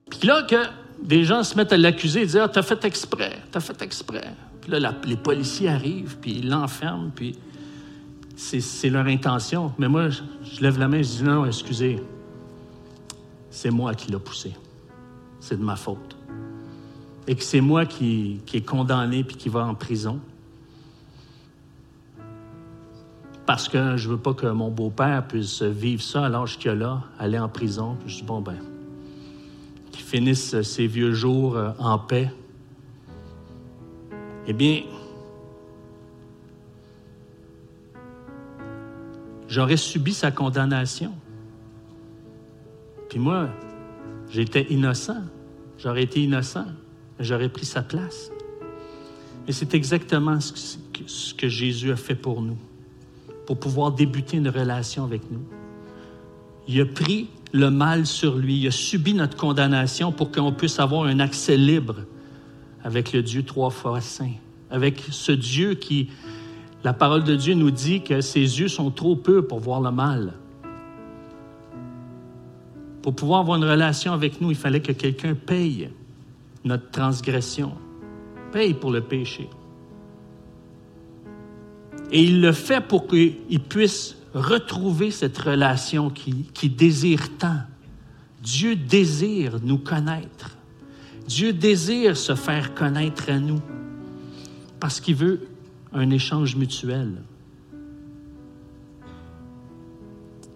Puis 0.10 0.26
là, 0.26 0.44
que 0.44 0.64
des 1.04 1.26
gens 1.26 1.44
se 1.44 1.58
mettent 1.58 1.74
à 1.74 1.78
l'accuser 1.78 2.22
et 2.22 2.26
disent 2.26 2.38
Ah, 2.38 2.48
t'as 2.48 2.64
fait 2.64 2.86
exprès, 2.86 3.42
t'as 3.52 3.60
fait 3.60 3.82
exprès. 3.82 4.34
Puis 4.62 4.72
là, 4.72 4.94
les 5.04 5.18
policiers 5.18 5.68
arrivent, 5.68 6.18
puis 6.22 6.32
ils 6.40 6.50
l'enferment, 6.50 7.12
puis 7.14 7.38
c'est 8.36 8.90
leur 8.90 9.06
intention. 9.06 9.74
Mais 9.78 9.88
moi, 9.88 10.10
je, 10.10 10.62
lève 10.62 10.78
la 10.78 10.88
main 10.88 10.98
et 10.98 11.04
je 11.04 11.18
dis 11.18 11.24
Non, 11.24 11.46
excusez, 11.46 12.02
c'est 13.50 13.72
moi 13.72 13.94
qui 13.94 14.12
l'ai 14.12 14.20
poussé. 14.20 14.54
C'est 15.40 15.58
de 15.58 15.64
ma 15.64 15.76
faute 15.76 16.16
et 17.28 17.36
que 17.36 17.44
c'est 17.44 17.62
moi 17.62 17.86
qui, 17.86 18.42
qui 18.46 18.58
est 18.58 18.66
condamné 18.66 19.24
puis 19.24 19.36
qui 19.36 19.50
va 19.50 19.66
en 19.66 19.76
prison. 19.76 20.20
Parce 23.46 23.70
que 23.70 23.98
je 23.98 24.10
veux 24.10 24.18
pas 24.18 24.34
que 24.34 24.48
mon 24.48 24.70
beau-père 24.70 25.28
puisse 25.28 25.62
vivre 25.62 26.02
ça 26.02 26.26
à 26.26 26.30
l'âge 26.30 26.58
qu'il 26.58 26.72
a 26.72 26.76
là, 26.76 27.04
aller 27.20 27.38
en 27.38 27.50
prison. 27.50 27.98
je 28.08 28.18
dis, 28.18 28.24
bon, 28.24 28.42
ben, 28.42 28.58
qu'il 29.92 30.04
finisse 30.04 30.62
ses 30.62 30.88
vieux 30.88 31.14
jours 31.14 31.56
euh, 31.56 31.70
en 31.78 32.00
paix. 32.00 32.32
Eh 34.48 34.54
bien, 34.54 34.82
j'aurais 39.56 39.78
subi 39.78 40.14
sa 40.14 40.32
condamnation. 40.32 41.14
Puis 43.10 43.20
moi, 43.20 43.48
j'étais 44.30 44.64
innocent. 44.70 45.24
J'aurais 45.78 46.04
été 46.04 46.22
innocent 46.22 46.66
j'aurais 47.20 47.50
pris 47.50 47.66
sa 47.66 47.82
place. 47.82 48.32
Et 49.48 49.54
c'est 49.54 49.74
exactement 49.74 50.40
ce 50.42 51.34
que, 51.34 51.48
Jésus 51.48 51.92
a 51.92 51.96
fait 51.96 52.16
pour 52.16 52.42
nous, 52.42 52.58
pour 53.46 53.58
pouvoir 53.58 53.92
débuter 53.92 54.36
une 54.38 54.50
relation 54.50 55.06
avec 55.06 55.32
nous. 55.32 55.46
Il 56.68 56.82
a 56.82 56.86
pris 56.86 57.30
le 57.54 57.70
mal 57.70 58.06
sur 58.06 58.36
lui, 58.36 58.58
il 58.60 58.68
a 58.68 58.72
subi 58.72 59.14
notre 59.14 59.38
condamnation 59.38 60.12
pour 60.12 60.32
qu'on 60.32 60.52
puisse 60.52 60.80
avoir 60.80 61.06
un 61.06 61.22
accès 61.22 61.56
libre 61.56 61.98
avec 62.84 63.14
le 63.14 63.24
Dieu 63.24 63.44
trois 63.44 63.70
fois 63.70 64.02
saint, 64.02 64.34
avec 64.70 65.02
ce 65.10 65.32
Dieu 65.32 65.76
qui, 65.76 66.10
la 66.86 66.94
parole 66.94 67.24
de 67.24 67.36
Dieu 67.36 67.56
nous 67.56 67.72
dit 67.72 68.04
que 68.04 68.22
ses 68.22 68.60
yeux 68.60 68.68
sont 68.68 68.92
trop 68.92 69.16
peu 69.16 69.42
pour 69.42 69.60
voir 69.60 69.82
le 69.82 69.90
mal. 69.90 70.34
Pour 73.02 73.16
pouvoir 73.16 73.40
avoir 73.40 73.58
une 73.58 73.66
relation 73.66 74.14
avec 74.14 74.40
nous, 74.40 74.52
il 74.52 74.56
fallait 74.56 74.84
que 74.84 74.92
quelqu'un 74.92 75.34
paye 75.34 75.90
notre 76.64 76.92
transgression, 76.92 77.74
paye 78.52 78.76
pour 78.76 78.92
le 78.92 79.02
péché. 79.02 79.50
Et 82.12 82.22
il 82.22 82.40
le 82.40 82.52
fait 82.52 82.82
pour 82.82 83.08
qu'il 83.08 83.62
puisse 83.68 84.16
retrouver 84.36 85.10
cette 85.10 85.40
relation 85.40 86.12
qui, 86.12 86.70
désire 86.70 87.36
tant. 87.40 87.62
Dieu 88.44 88.76
désire 88.76 89.58
nous 89.64 89.80
connaître. 89.80 90.56
Dieu 91.28 91.52
désire 91.52 92.16
se 92.16 92.36
faire 92.36 92.76
connaître 92.76 93.32
à 93.32 93.40
nous 93.40 93.62
parce 94.80 95.00
qu'il 95.00 95.16
veut 95.16 95.48
un 95.96 96.10
échange 96.12 96.56
mutuel. 96.56 97.24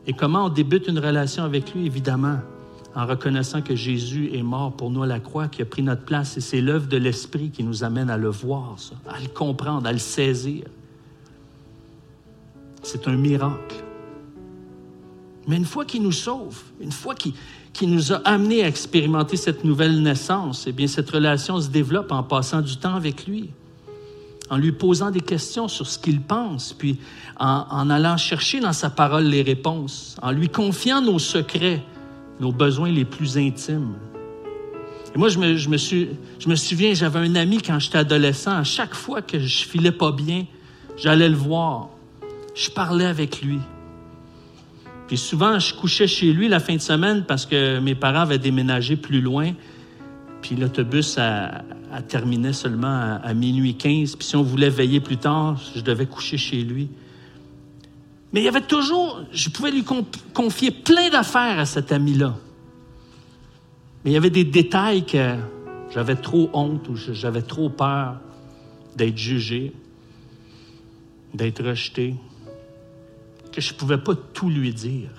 Et 0.05 0.13
comment 0.13 0.45
on 0.45 0.49
débute 0.49 0.87
une 0.87 0.99
relation 0.99 1.43
avec 1.43 1.73
lui, 1.73 1.85
évidemment, 1.85 2.39
en 2.95 3.05
reconnaissant 3.05 3.61
que 3.61 3.75
Jésus 3.75 4.31
est 4.33 4.43
mort 4.43 4.73
pour 4.73 4.91
nous 4.91 5.03
à 5.03 5.07
la 5.07 5.19
croix, 5.19 5.47
qui 5.47 5.61
a 5.61 5.65
pris 5.65 5.83
notre 5.83 6.03
place. 6.03 6.37
Et 6.37 6.41
c'est 6.41 6.61
l'œuvre 6.61 6.87
de 6.87 6.97
l'Esprit 6.97 7.51
qui 7.51 7.63
nous 7.63 7.83
amène 7.83 8.09
à 8.09 8.17
le 8.17 8.29
voir, 8.29 8.75
à 9.07 9.19
le 9.19 9.27
comprendre, 9.27 9.87
à 9.87 9.93
le 9.93 9.99
saisir. 9.99 10.65
C'est 12.81 13.07
un 13.07 13.15
miracle. 13.15 13.83
Mais 15.47 15.57
une 15.57 15.65
fois 15.65 15.85
qu'il 15.85 16.03
nous 16.03 16.11
sauve, 16.11 16.61
une 16.79 16.91
fois 16.91 17.15
qu'il 17.15 17.89
nous 17.89 18.11
a 18.11 18.17
amenés 18.17 18.63
à 18.63 18.67
expérimenter 18.67 19.37
cette 19.37 19.63
nouvelle 19.63 20.01
naissance, 20.01 20.65
eh 20.67 20.71
bien, 20.71 20.87
cette 20.87 21.09
relation 21.09 21.61
se 21.61 21.69
développe 21.69 22.11
en 22.11 22.23
passant 22.23 22.61
du 22.61 22.77
temps 22.77 22.95
avec 22.95 23.25
lui, 23.25 23.51
en 24.49 24.57
lui 24.57 24.71
posant 24.71 25.11
des 25.11 25.21
questions 25.21 25.67
sur 25.67 25.87
ce 25.87 25.99
qu'il 25.99 26.21
pense, 26.21 26.73
puis 26.73 26.97
en, 27.39 27.89
allant 27.89 28.17
chercher 28.17 28.59
dans 28.59 28.73
sa 28.73 28.89
parole 28.89 29.25
les 29.25 29.41
réponses, 29.41 30.17
en 30.21 30.31
lui 30.31 30.49
confiant 30.49 31.01
nos 31.01 31.19
secrets, 31.19 31.83
nos 32.39 32.51
besoins 32.51 32.91
les 32.91 33.05
plus 33.05 33.37
intimes. 33.37 33.93
Et 35.13 35.17
moi, 35.17 35.29
je 35.29 35.39
me, 35.39 35.77
suis, 35.77 36.09
je 36.39 36.49
me 36.49 36.55
souviens, 36.55 36.93
j'avais 36.93 37.19
un 37.19 37.35
ami 37.35 37.61
quand 37.61 37.79
j'étais 37.79 37.97
adolescent. 37.97 38.55
À 38.55 38.63
chaque 38.63 38.93
fois 38.93 39.21
que 39.21 39.39
je 39.39 39.65
filais 39.65 39.91
pas 39.91 40.11
bien, 40.11 40.45
j'allais 40.97 41.29
le 41.29 41.35
voir. 41.35 41.89
Je 42.53 42.69
parlais 42.69 43.05
avec 43.05 43.41
lui. 43.41 43.59
Puis 45.07 45.17
souvent, 45.17 45.57
je 45.57 45.73
couchais 45.73 46.05
chez 46.05 46.31
lui 46.31 46.47
la 46.47 46.59
fin 46.59 46.75
de 46.75 46.81
semaine 46.81 47.23
parce 47.27 47.47
que 47.47 47.79
mes 47.79 47.95
parents 47.95 48.21
avaient 48.21 48.37
déménagé 48.37 48.95
plus 48.95 49.21
loin. 49.21 49.53
Puis 50.43 50.55
l'autobus 50.55 51.17
a, 51.91 52.01
terminé 52.01 52.53
seulement 52.53 53.19
à, 53.21 53.33
minuit 53.33 53.75
15. 53.75 54.15
Puis 54.15 54.27
si 54.27 54.35
on 54.35 54.43
voulait 54.43 54.69
veiller 54.69 54.99
plus 54.99 55.17
tard, 55.17 55.61
je 55.75 55.81
devais 55.81 56.05
coucher 56.05 56.37
chez 56.37 56.63
lui. 56.63 56.89
Mais 58.31 58.41
il 58.41 58.43
y 58.43 58.47
avait 58.47 58.61
toujours, 58.61 59.21
je 59.31 59.49
pouvais 59.49 59.71
lui 59.71 59.83
confier 60.33 60.71
plein 60.71 61.09
d'affaires 61.09 61.59
à 61.59 61.65
cet 61.65 61.91
ami-là. 61.91 62.35
Mais 64.03 64.11
il 64.11 64.13
y 64.13 64.17
avait 64.17 64.29
des 64.29 64.43
détails 64.43 65.05
que 65.05 65.35
j'avais 65.91 66.15
trop 66.15 66.49
honte 66.53 66.87
ou 66.89 66.95
j'avais 66.95 67.41
trop 67.41 67.69
peur 67.69 68.19
d'être 68.95 69.17
jugé, 69.17 69.73
d'être 71.33 71.63
rejeté, 71.63 72.15
que 73.51 73.61
je 73.61 73.73
ne 73.73 73.77
pouvais 73.77 73.97
pas 73.97 74.15
tout 74.15 74.49
lui 74.49 74.73
dire. 74.73 75.09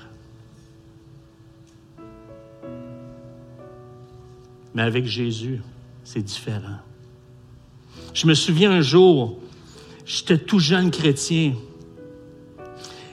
Mais 4.74 4.82
avec 4.82 5.06
Jésus, 5.06 5.60
c'est 6.12 6.22
différent. 6.22 6.80
Je 8.12 8.26
me 8.26 8.34
souviens 8.34 8.72
un 8.72 8.80
jour, 8.80 9.38
j'étais 10.04 10.38
tout 10.38 10.58
jeune 10.58 10.90
chrétien, 10.90 11.54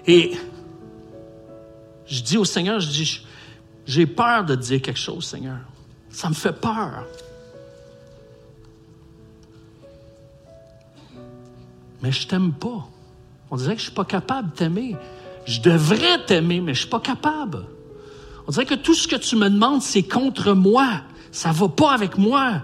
et 0.07 0.31
je 2.07 2.23
dis 2.23 2.37
au 2.37 2.45
Seigneur, 2.45 2.79
je 2.79 2.89
dis, 2.89 3.21
j'ai 3.85 4.07
peur 4.07 4.45
de 4.45 4.55
dire 4.55 4.81
quelque 4.81 4.99
chose, 4.99 5.25
Seigneur. 5.25 5.59
Ça 6.09 6.29
me 6.29 6.33
fait 6.33 6.53
peur. 6.53 7.05
Mais 12.01 12.11
je 12.11 12.25
t'aime 12.25 12.51
pas. 12.51 12.87
On 13.51 13.57
dirait 13.57 13.75
que 13.75 13.79
je 13.79 13.85
suis 13.85 13.93
pas 13.93 14.05
capable 14.05 14.49
de 14.49 14.55
t'aimer. 14.55 14.95
Je 15.45 15.61
devrais 15.61 16.25
t'aimer, 16.25 16.61
mais 16.61 16.73
je 16.73 16.79
suis 16.79 16.89
pas 16.89 16.99
capable. 16.99 17.63
On 18.47 18.51
dirait 18.51 18.65
que 18.65 18.73
tout 18.73 18.95
ce 18.95 19.07
que 19.07 19.17
tu 19.17 19.35
me 19.35 19.51
demandes, 19.51 19.83
c'est 19.83 20.03
contre 20.03 20.53
moi. 20.53 21.01
Ça 21.31 21.51
va 21.51 21.69
pas 21.69 21.91
avec 21.91 22.17
moi. 22.17 22.63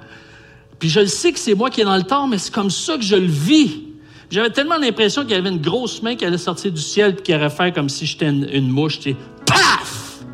Puis 0.84 0.89
je 0.89 1.00
le 1.00 1.08
sais 1.08 1.32
que 1.32 1.39
c'est 1.39 1.56
moi 1.56 1.69
qui 1.69 1.80
est 1.80 1.86
dans 1.86 1.96
le 1.96 2.04
tort, 2.04 2.28
mais 2.28 2.38
c'est 2.38 2.54
comme 2.54 2.69
ça 2.69 2.98
que 2.98 3.04
je 3.04 3.15
le 3.15 3.26
vis. 3.26 3.84
J'avais 4.30 4.50
tellement 4.50 4.78
l'impression 4.78 5.22
qu'il 5.22 5.32
y 5.32 5.36
avait 5.36 5.48
une 5.48 5.62
grosse 5.62 6.04
main 6.04 6.17
qui 6.17 6.26
allait 6.26 6.38
sortir 6.38 6.74
du 6.74 6.82
ciel 6.82 7.12
et 7.17 7.22
qui 7.22 7.32
allait 7.32 7.50
faire 7.50 7.72
comme 7.72 7.88
si 7.88 8.06
j'étais 8.06 8.28
une, 8.28 8.69
mouche. 8.69 9.00
Paf! 9.46 10.26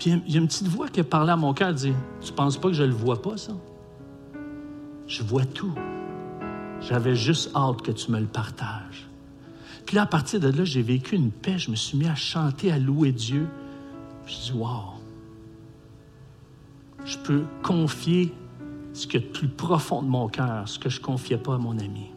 Puis 0.00 0.20
il 0.26 0.34
y 0.34 0.36
a 0.36 0.40
une 0.40 0.48
petite 0.48 0.66
voix 0.66 0.88
qui 0.88 0.98
a 0.98 1.04
parlé 1.04 1.30
à 1.30 1.36
mon 1.36 1.54
cœur, 1.54 1.72
dit 1.72 1.92
Tu 2.24 2.32
penses 2.32 2.56
pas 2.56 2.70
que 2.70 2.74
je 2.74 2.82
le 2.82 2.92
vois 2.92 3.22
pas, 3.22 3.36
ça? 3.36 3.52
Je 5.06 5.22
vois 5.22 5.44
tout. 5.44 5.74
J'avais 6.80 7.14
juste 7.14 7.52
hâte 7.54 7.82
que 7.82 7.92
tu 7.92 8.10
me 8.10 8.18
le 8.18 8.26
partages. 8.26 9.06
Puis 9.86 9.94
là, 9.94 10.02
à 10.02 10.06
partir 10.06 10.40
de 10.40 10.48
là, 10.48 10.64
j'ai 10.64 10.82
vécu 10.82 11.14
une 11.14 11.30
paix. 11.30 11.56
Je 11.56 11.70
me 11.70 11.76
suis 11.76 11.96
mis 11.96 12.08
à 12.08 12.16
chanter, 12.16 12.72
à 12.72 12.80
louer 12.80 13.12
Dieu. 13.12 13.46
Je 14.26 14.50
dis 14.50 14.52
Wow! 14.52 14.93
Je 17.04 17.18
peux 17.18 17.44
confier 17.62 18.32
ce 18.92 19.06
qui 19.06 19.16
est 19.16 19.20
plus 19.20 19.48
profond 19.48 20.02
de 20.02 20.08
mon 20.08 20.28
cœur, 20.28 20.68
ce 20.68 20.78
que 20.78 20.88
je 20.88 21.00
ne 21.00 21.04
confiais 21.04 21.36
pas 21.36 21.54
à 21.54 21.58
mon 21.58 21.78
ami. 21.78 22.10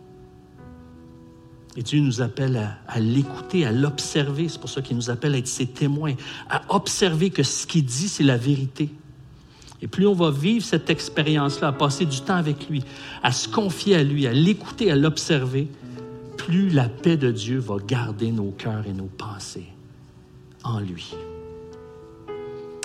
Et 1.75 1.83
Dieu 1.83 1.99
nous 1.99 2.21
appelle 2.21 2.75
à, 2.87 2.99
l'écouter, 2.99 3.65
à 3.65 3.71
l'observer. 3.71 4.49
C'est 4.49 4.59
pour 4.59 4.69
ça 4.69 4.81
qu'il 4.81 4.95
nous 4.95 5.11
appelle 5.11 5.35
à 5.35 5.37
être 5.37 5.47
ses 5.47 5.67
témoins, 5.67 6.15
à 6.49 6.61
observer 6.69 7.29
que 7.29 7.43
ce 7.43 7.67
qu'il 7.67 7.85
dit, 7.85 8.09
c'est 8.09 8.23
la 8.23 8.37
vérité. 8.37 8.89
Et 9.81 9.87
plus 9.87 10.07
on 10.07 10.13
va 10.13 10.31
vivre 10.31 10.65
cette 10.65 10.89
expérience-là, 10.89 11.67
à 11.67 11.71
passer 11.73 12.05
du 12.05 12.21
temps 12.21 12.35
avec 12.35 12.67
lui, 12.67 12.83
à 13.21 13.31
se 13.31 13.47
confier 13.47 13.95
à 13.95 14.03
lui, 14.03 14.25
à 14.25 14.33
l'écouter, 14.33 14.91
à 14.91 14.95
l'observer, 14.95 15.67
plus 16.35 16.69
la 16.69 16.89
paix 16.89 17.17
de 17.17 17.31
Dieu 17.31 17.59
va 17.59 17.77
garder 17.85 18.31
nos 18.31 18.51
cœurs 18.51 18.87
et 18.87 18.93
nos 18.93 19.05
pensées 19.05 19.67
en 20.63 20.79
lui. 20.79 21.13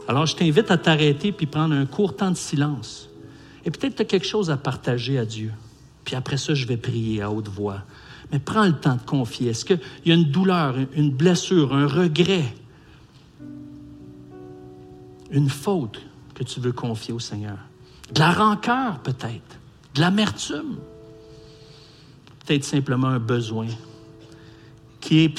Alors, 0.09 0.27
je 0.27 0.37
t'invite 0.37 0.71
à 0.71 0.79
t'arrêter 0.79 1.33
puis 1.33 1.47
prendre 1.47 1.75
un 1.75 1.87
court 1.87 2.17
temps 2.17 2.31
de 2.31 2.37
silence. 2.37 3.09
Et 3.65 3.71
peut-être 3.71 3.97
tu 3.97 4.03
as 4.03 4.05
quelque 4.05 4.27
chose 4.27 4.51
à 4.51 4.57
partager 4.57 5.19
à 5.19 5.25
Dieu. 5.25 5.53
Puis 6.05 6.17
après 6.17 6.37
ça, 6.37 6.55
je 6.55 6.67
vais 6.67 6.77
prier 6.77 7.23
à 7.23 7.31
haute 7.31 7.49
voix. 7.49 7.83
Mais 8.33 8.39
prends 8.39 8.67
le 8.67 8.73
temps 8.73 8.97
de 8.97 9.03
confier. 9.03 9.51
Est-ce 9.51 9.65
qu'il 9.65 9.81
y 10.05 10.11
a 10.11 10.15
une 10.15 10.31
douleur, 10.31 10.75
une 10.95 11.11
blessure, 11.11 11.75
un 11.75 11.87
regret, 11.87 12.45
une 15.31 15.49
faute 15.49 16.01
que 16.35 16.43
tu 16.43 16.61
veux 16.61 16.73
confier 16.73 17.15
au 17.15 17.21
Seigneur? 17.21 17.59
De 18.13 18.19
la 18.19 18.33
rancœur 18.33 18.99
peut-être, 19.01 19.59
de 19.95 20.01
l'amertume, 20.01 20.77
peut-être 22.45 22.65
simplement 22.65 23.09
un 23.09 23.19
besoin 23.19 23.69
qui 25.01 25.25
est... 25.25 25.35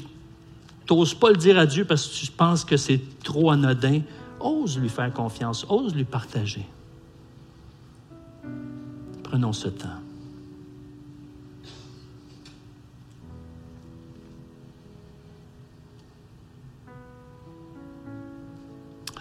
Tu 0.85 0.93
n'oses 0.93 1.13
pas 1.13 1.29
le 1.29 1.37
dire 1.37 1.57
à 1.57 1.65
Dieu 1.65 1.85
parce 1.85 2.07
que 2.07 2.25
tu 2.25 2.31
penses 2.31 2.65
que 2.65 2.75
c'est 2.75 2.99
trop 3.23 3.51
anodin. 3.51 4.01
Ose 4.43 4.77
lui 4.77 4.89
faire 4.89 5.11
confiance, 5.13 5.65
ose 5.69 5.95
lui 5.95 6.03
partager. 6.03 6.65
Prenons 9.23 9.53
ce 9.53 9.69
temps. 9.69 9.87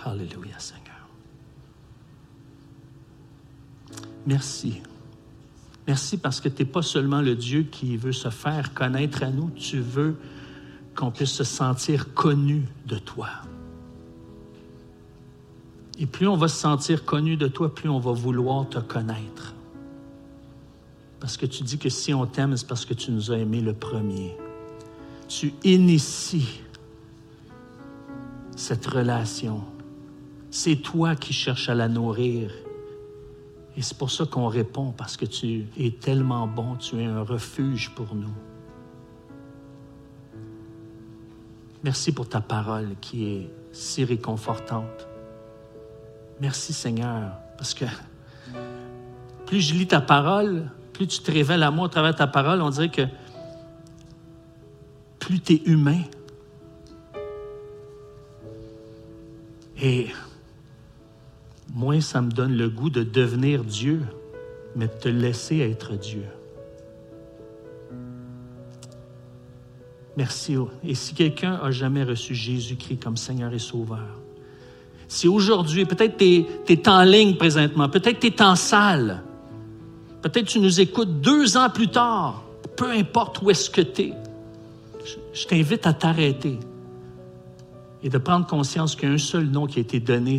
Alléluia, 0.05 0.59
Seigneur. 0.59 0.83
Merci. 4.27 4.83
Merci 5.87 6.17
parce 6.17 6.41
que 6.41 6.49
tu 6.49 6.63
n'es 6.63 6.69
pas 6.69 6.83
seulement 6.83 7.21
le 7.21 7.37
Dieu 7.37 7.63
qui 7.63 7.97
veut 7.97 8.13
se 8.13 8.29
faire 8.29 8.75
connaître 8.75 9.23
à 9.23 9.31
nous, 9.31 9.51
tu 9.51 9.79
veux 9.79 10.17
qu'on 10.97 11.11
puisse 11.11 11.33
se 11.33 11.45
sentir 11.45 12.13
connu 12.13 12.67
de 12.87 12.99
toi. 12.99 13.29
Et 15.99 16.07
plus 16.07 16.27
on 16.27 16.37
va 16.37 16.49
se 16.49 16.57
sentir 16.57 17.05
connu 17.05 17.37
de 17.37 17.49
toi, 17.49 17.75
plus 17.75 17.89
on 17.89 17.99
va 17.99 18.13
vouloir 18.13 18.69
te 18.69 18.79
connaître. 18.79 19.55
Parce 21.21 21.37
que 21.37 21.47
tu 21.47 21.63
dis 21.63 21.79
que 21.79 21.89
si 21.89 22.13
on 22.13 22.27
t'aime, 22.27 22.57
c'est 22.57 22.67
parce 22.67 22.85
que 22.85 22.95
tu 22.95 23.13
nous 23.13 23.31
as 23.31 23.39
aimés 23.39 23.61
le 23.61 23.75
premier. 23.75 24.37
Tu 25.29 25.55
inities 25.63 26.61
cette 28.57 28.87
relation 28.87 29.63
c'est 30.53 30.77
toi 30.77 31.17
qui 31.17 31.33
cherches 31.33 31.71
à 31.71 31.75
la 31.75 31.89
nourrir. 31.89 32.51
Et 33.75 33.81
c'est 33.81 33.97
pour 33.97 34.11
ça 34.11 34.27
qu'on 34.27 34.49
répond, 34.49 34.93
parce 34.93 35.17
que 35.17 35.25
tu 35.25 35.65
es 35.79 35.91
tellement 35.93 36.47
bon, 36.47 36.77
tu 36.77 37.01
es 37.01 37.07
un 37.07 37.23
refuge 37.23 37.91
pour 37.95 38.15
nous. 38.15 38.35
Merci 41.83 42.13
pour 42.13 42.29
ta 42.29 42.43
parole 42.43 42.91
qui 43.01 43.25
est 43.25 43.51
si 43.73 44.05
réconfortante. 44.05 45.09
Merci 46.43 46.73
Seigneur, 46.73 47.37
parce 47.57 47.73
que 47.73 47.85
plus 49.47 49.61
je 49.61 49.75
lis 49.75 49.87
ta 49.87 50.01
parole, 50.01 50.69
plus 50.93 51.07
tu 51.07 51.21
te 51.21 51.31
révèles 51.31 51.63
à 51.63 51.71
moi 51.71 51.87
à 51.87 51.89
travers 51.89 52.17
ta 52.17 52.27
parole, 52.27 52.61
on 52.61 52.71
dirait 52.71 52.91
que 52.91 53.03
plus 55.21 55.39
tu 55.39 55.53
es 55.53 55.63
humain. 55.67 56.01
Et 59.81 60.09
moins 61.73 62.01
ça 62.01 62.21
me 62.21 62.33
donne 62.33 62.57
le 62.57 62.69
goût 62.69 62.91
de 62.91 63.05
devenir 63.05 63.63
Dieu, 63.63 64.03
mais 64.75 64.89
de 64.89 64.95
te 64.95 65.09
laisser 65.09 65.61
être 65.61 65.95
Dieu. 65.95 66.25
Merci. 70.17 70.57
Et 70.83 70.97
si 70.97 71.15
quelqu'un 71.15 71.55
a 71.63 71.71
jamais 71.71 72.03
reçu 72.03 72.35
Jésus-Christ 72.35 73.01
comme 73.01 73.17
Seigneur 73.17 73.55
et 73.55 73.61
Sauveur, 73.61 74.22
si 75.13 75.29
aujourd'hui, 75.29 75.85
peut-être 75.85 76.17
tu 76.17 76.47
es, 76.73 76.89
en 76.89 77.03
ligne 77.03 77.37
présentement, 77.37 77.87
peut-être 77.87 78.19
tu 78.19 78.29
es 78.29 78.43
en 78.43 78.57
salle, 78.57 79.23
peut-être 80.23 80.47
tu 80.47 80.59
nous 80.59 80.81
écoutes 80.81 81.21
deux 81.21 81.59
ans 81.59 81.69
plus 81.69 81.89
tard, 81.89 82.43
peu 82.79 82.91
importe 82.91 83.43
où 83.43 83.51
est-ce 83.51 83.69
que 83.69 83.83
tu 83.83 84.05
es, 84.05 84.13
je 85.35 85.45
t'invite 85.45 85.87
à 85.87 85.93
t'arrêter 85.93 86.59
et 88.03 88.09
de 88.09 88.17
prendre 88.17 88.47
conscience 88.47 88.97
qu'il 88.97 89.11
y 89.11 89.13
a 89.13 89.15
un 89.15 89.19
seul 89.19 89.45
nom 89.45 89.67
qui 89.67 89.81
a 89.81 89.83
été 89.83 90.01
donné 90.01 90.39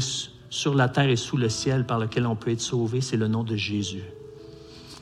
sur 0.49 0.73
la 0.73 0.89
terre 0.89 1.09
et 1.09 1.17
sous 1.17 1.37
le 1.37 1.49
ciel 1.49 1.85
par 1.85 1.99
lequel 1.99 2.25
on 2.25 2.35
peut 2.35 2.49
être 2.49 2.61
sauvé, 2.61 2.99
c'est 2.99 3.17
le 3.17 3.27
nom 3.27 3.43
de 3.43 3.55
Jésus. 3.55 4.03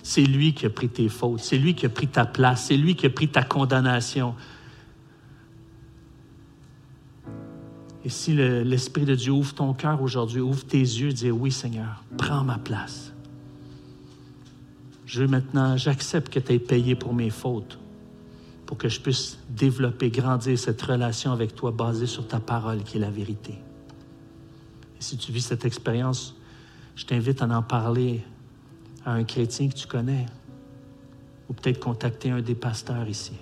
C'est 0.04 0.24
lui 0.24 0.54
qui 0.54 0.66
a 0.66 0.70
pris 0.70 0.90
tes 0.90 1.08
fautes, 1.08 1.40
c'est 1.40 1.58
lui 1.58 1.76
qui 1.76 1.86
a 1.86 1.90
pris 1.90 2.08
ta 2.08 2.26
place, 2.26 2.66
c'est 2.66 2.78
lui 2.78 2.96
qui 2.96 3.06
a 3.06 3.10
pris 3.10 3.30
ta 3.30 3.44
condamnation. 3.44 4.36
Et 8.04 8.10
si 8.10 8.34
l'Esprit 8.34 9.06
de 9.06 9.16
Dieu 9.16 9.32
ouvre 9.32 9.54
ton 9.54 9.74
cœur 9.74 10.02
aujourd'hui, 10.02 10.42
ouvre 10.42 10.66
tes 10.66 10.80
yeux, 10.80 11.14
dis 11.14 11.30
oui 11.30 11.52
Seigneur, 11.52 12.04
prends 12.18 12.44
ma 12.44 12.58
place. 12.58 13.14
Je 15.06 15.22
veux 15.22 15.28
maintenant, 15.28 15.78
j'accepte 15.78 16.34
que 16.34 16.40
tu 16.40 16.54
aies 16.54 16.60
payé 16.60 16.96
pour 16.96 17.14
mes 17.14 17.30
fautes, 17.30 17.78
pour 18.66 18.78
que 18.78 18.90
je 18.90 19.00
puisse 19.00 19.38
développer, 19.50 20.10
grandir 20.10 20.58
cette 20.58 20.82
relation 20.82 21.32
avec 21.32 21.54
toi 21.56 21.72
basée 21.72 22.08
sur 22.08 22.28
ta 22.28 22.40
parole 22.40 22.84
qui 22.84 22.98
est 22.98 23.02
la 23.02 23.12
vérité 23.12 23.56
si 25.02 25.18
tu 25.18 25.32
vis 25.32 25.42
cette 25.42 25.66
expérience, 25.66 26.36
je 26.96 27.06
t'invite 27.06 27.42
à 27.42 27.48
en 27.48 27.64
parler 27.64 28.24
à 29.04 29.14
un 29.14 29.24
chrétien 29.24 29.68
que 29.68 29.74
tu 29.74 29.88
connais, 29.88 30.26
ou 31.50 31.54
peut-être 31.54 31.80
contacter 31.80 32.30
un 32.30 32.42
des 32.42 32.56
pasteurs 32.56 33.08
ici, 33.08 33.34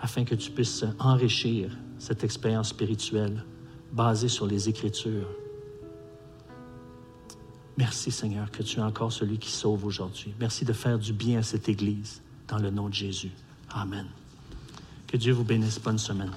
afin 0.00 0.24
que 0.24 0.34
tu 0.34 0.50
puisses 0.50 0.84
enrichir 0.98 1.70
cette 2.00 2.24
expérience 2.24 2.70
spirituelle 2.70 3.44
basée 3.92 4.28
sur 4.28 4.46
les 4.46 4.68
Écritures. 4.68 5.28
Merci 7.76 8.10
Seigneur 8.10 8.50
que 8.50 8.62
tu 8.62 8.78
es 8.78 8.82
encore 8.82 9.12
celui 9.12 9.38
qui 9.38 9.50
sauve 9.50 9.84
aujourd'hui. 9.84 10.34
Merci 10.40 10.64
de 10.64 10.72
faire 10.72 10.98
du 10.98 11.12
bien 11.12 11.38
à 11.38 11.42
cette 11.42 11.68
Église 11.68 12.22
dans 12.48 12.58
le 12.58 12.70
nom 12.70 12.88
de 12.88 12.94
Jésus. 12.94 13.30
Amen. 13.70 14.06
Que 15.06 15.16
Dieu 15.16 15.32
vous 15.32 15.44
bénisse. 15.44 15.78
Bonne 15.78 15.98
semaine. 15.98 16.32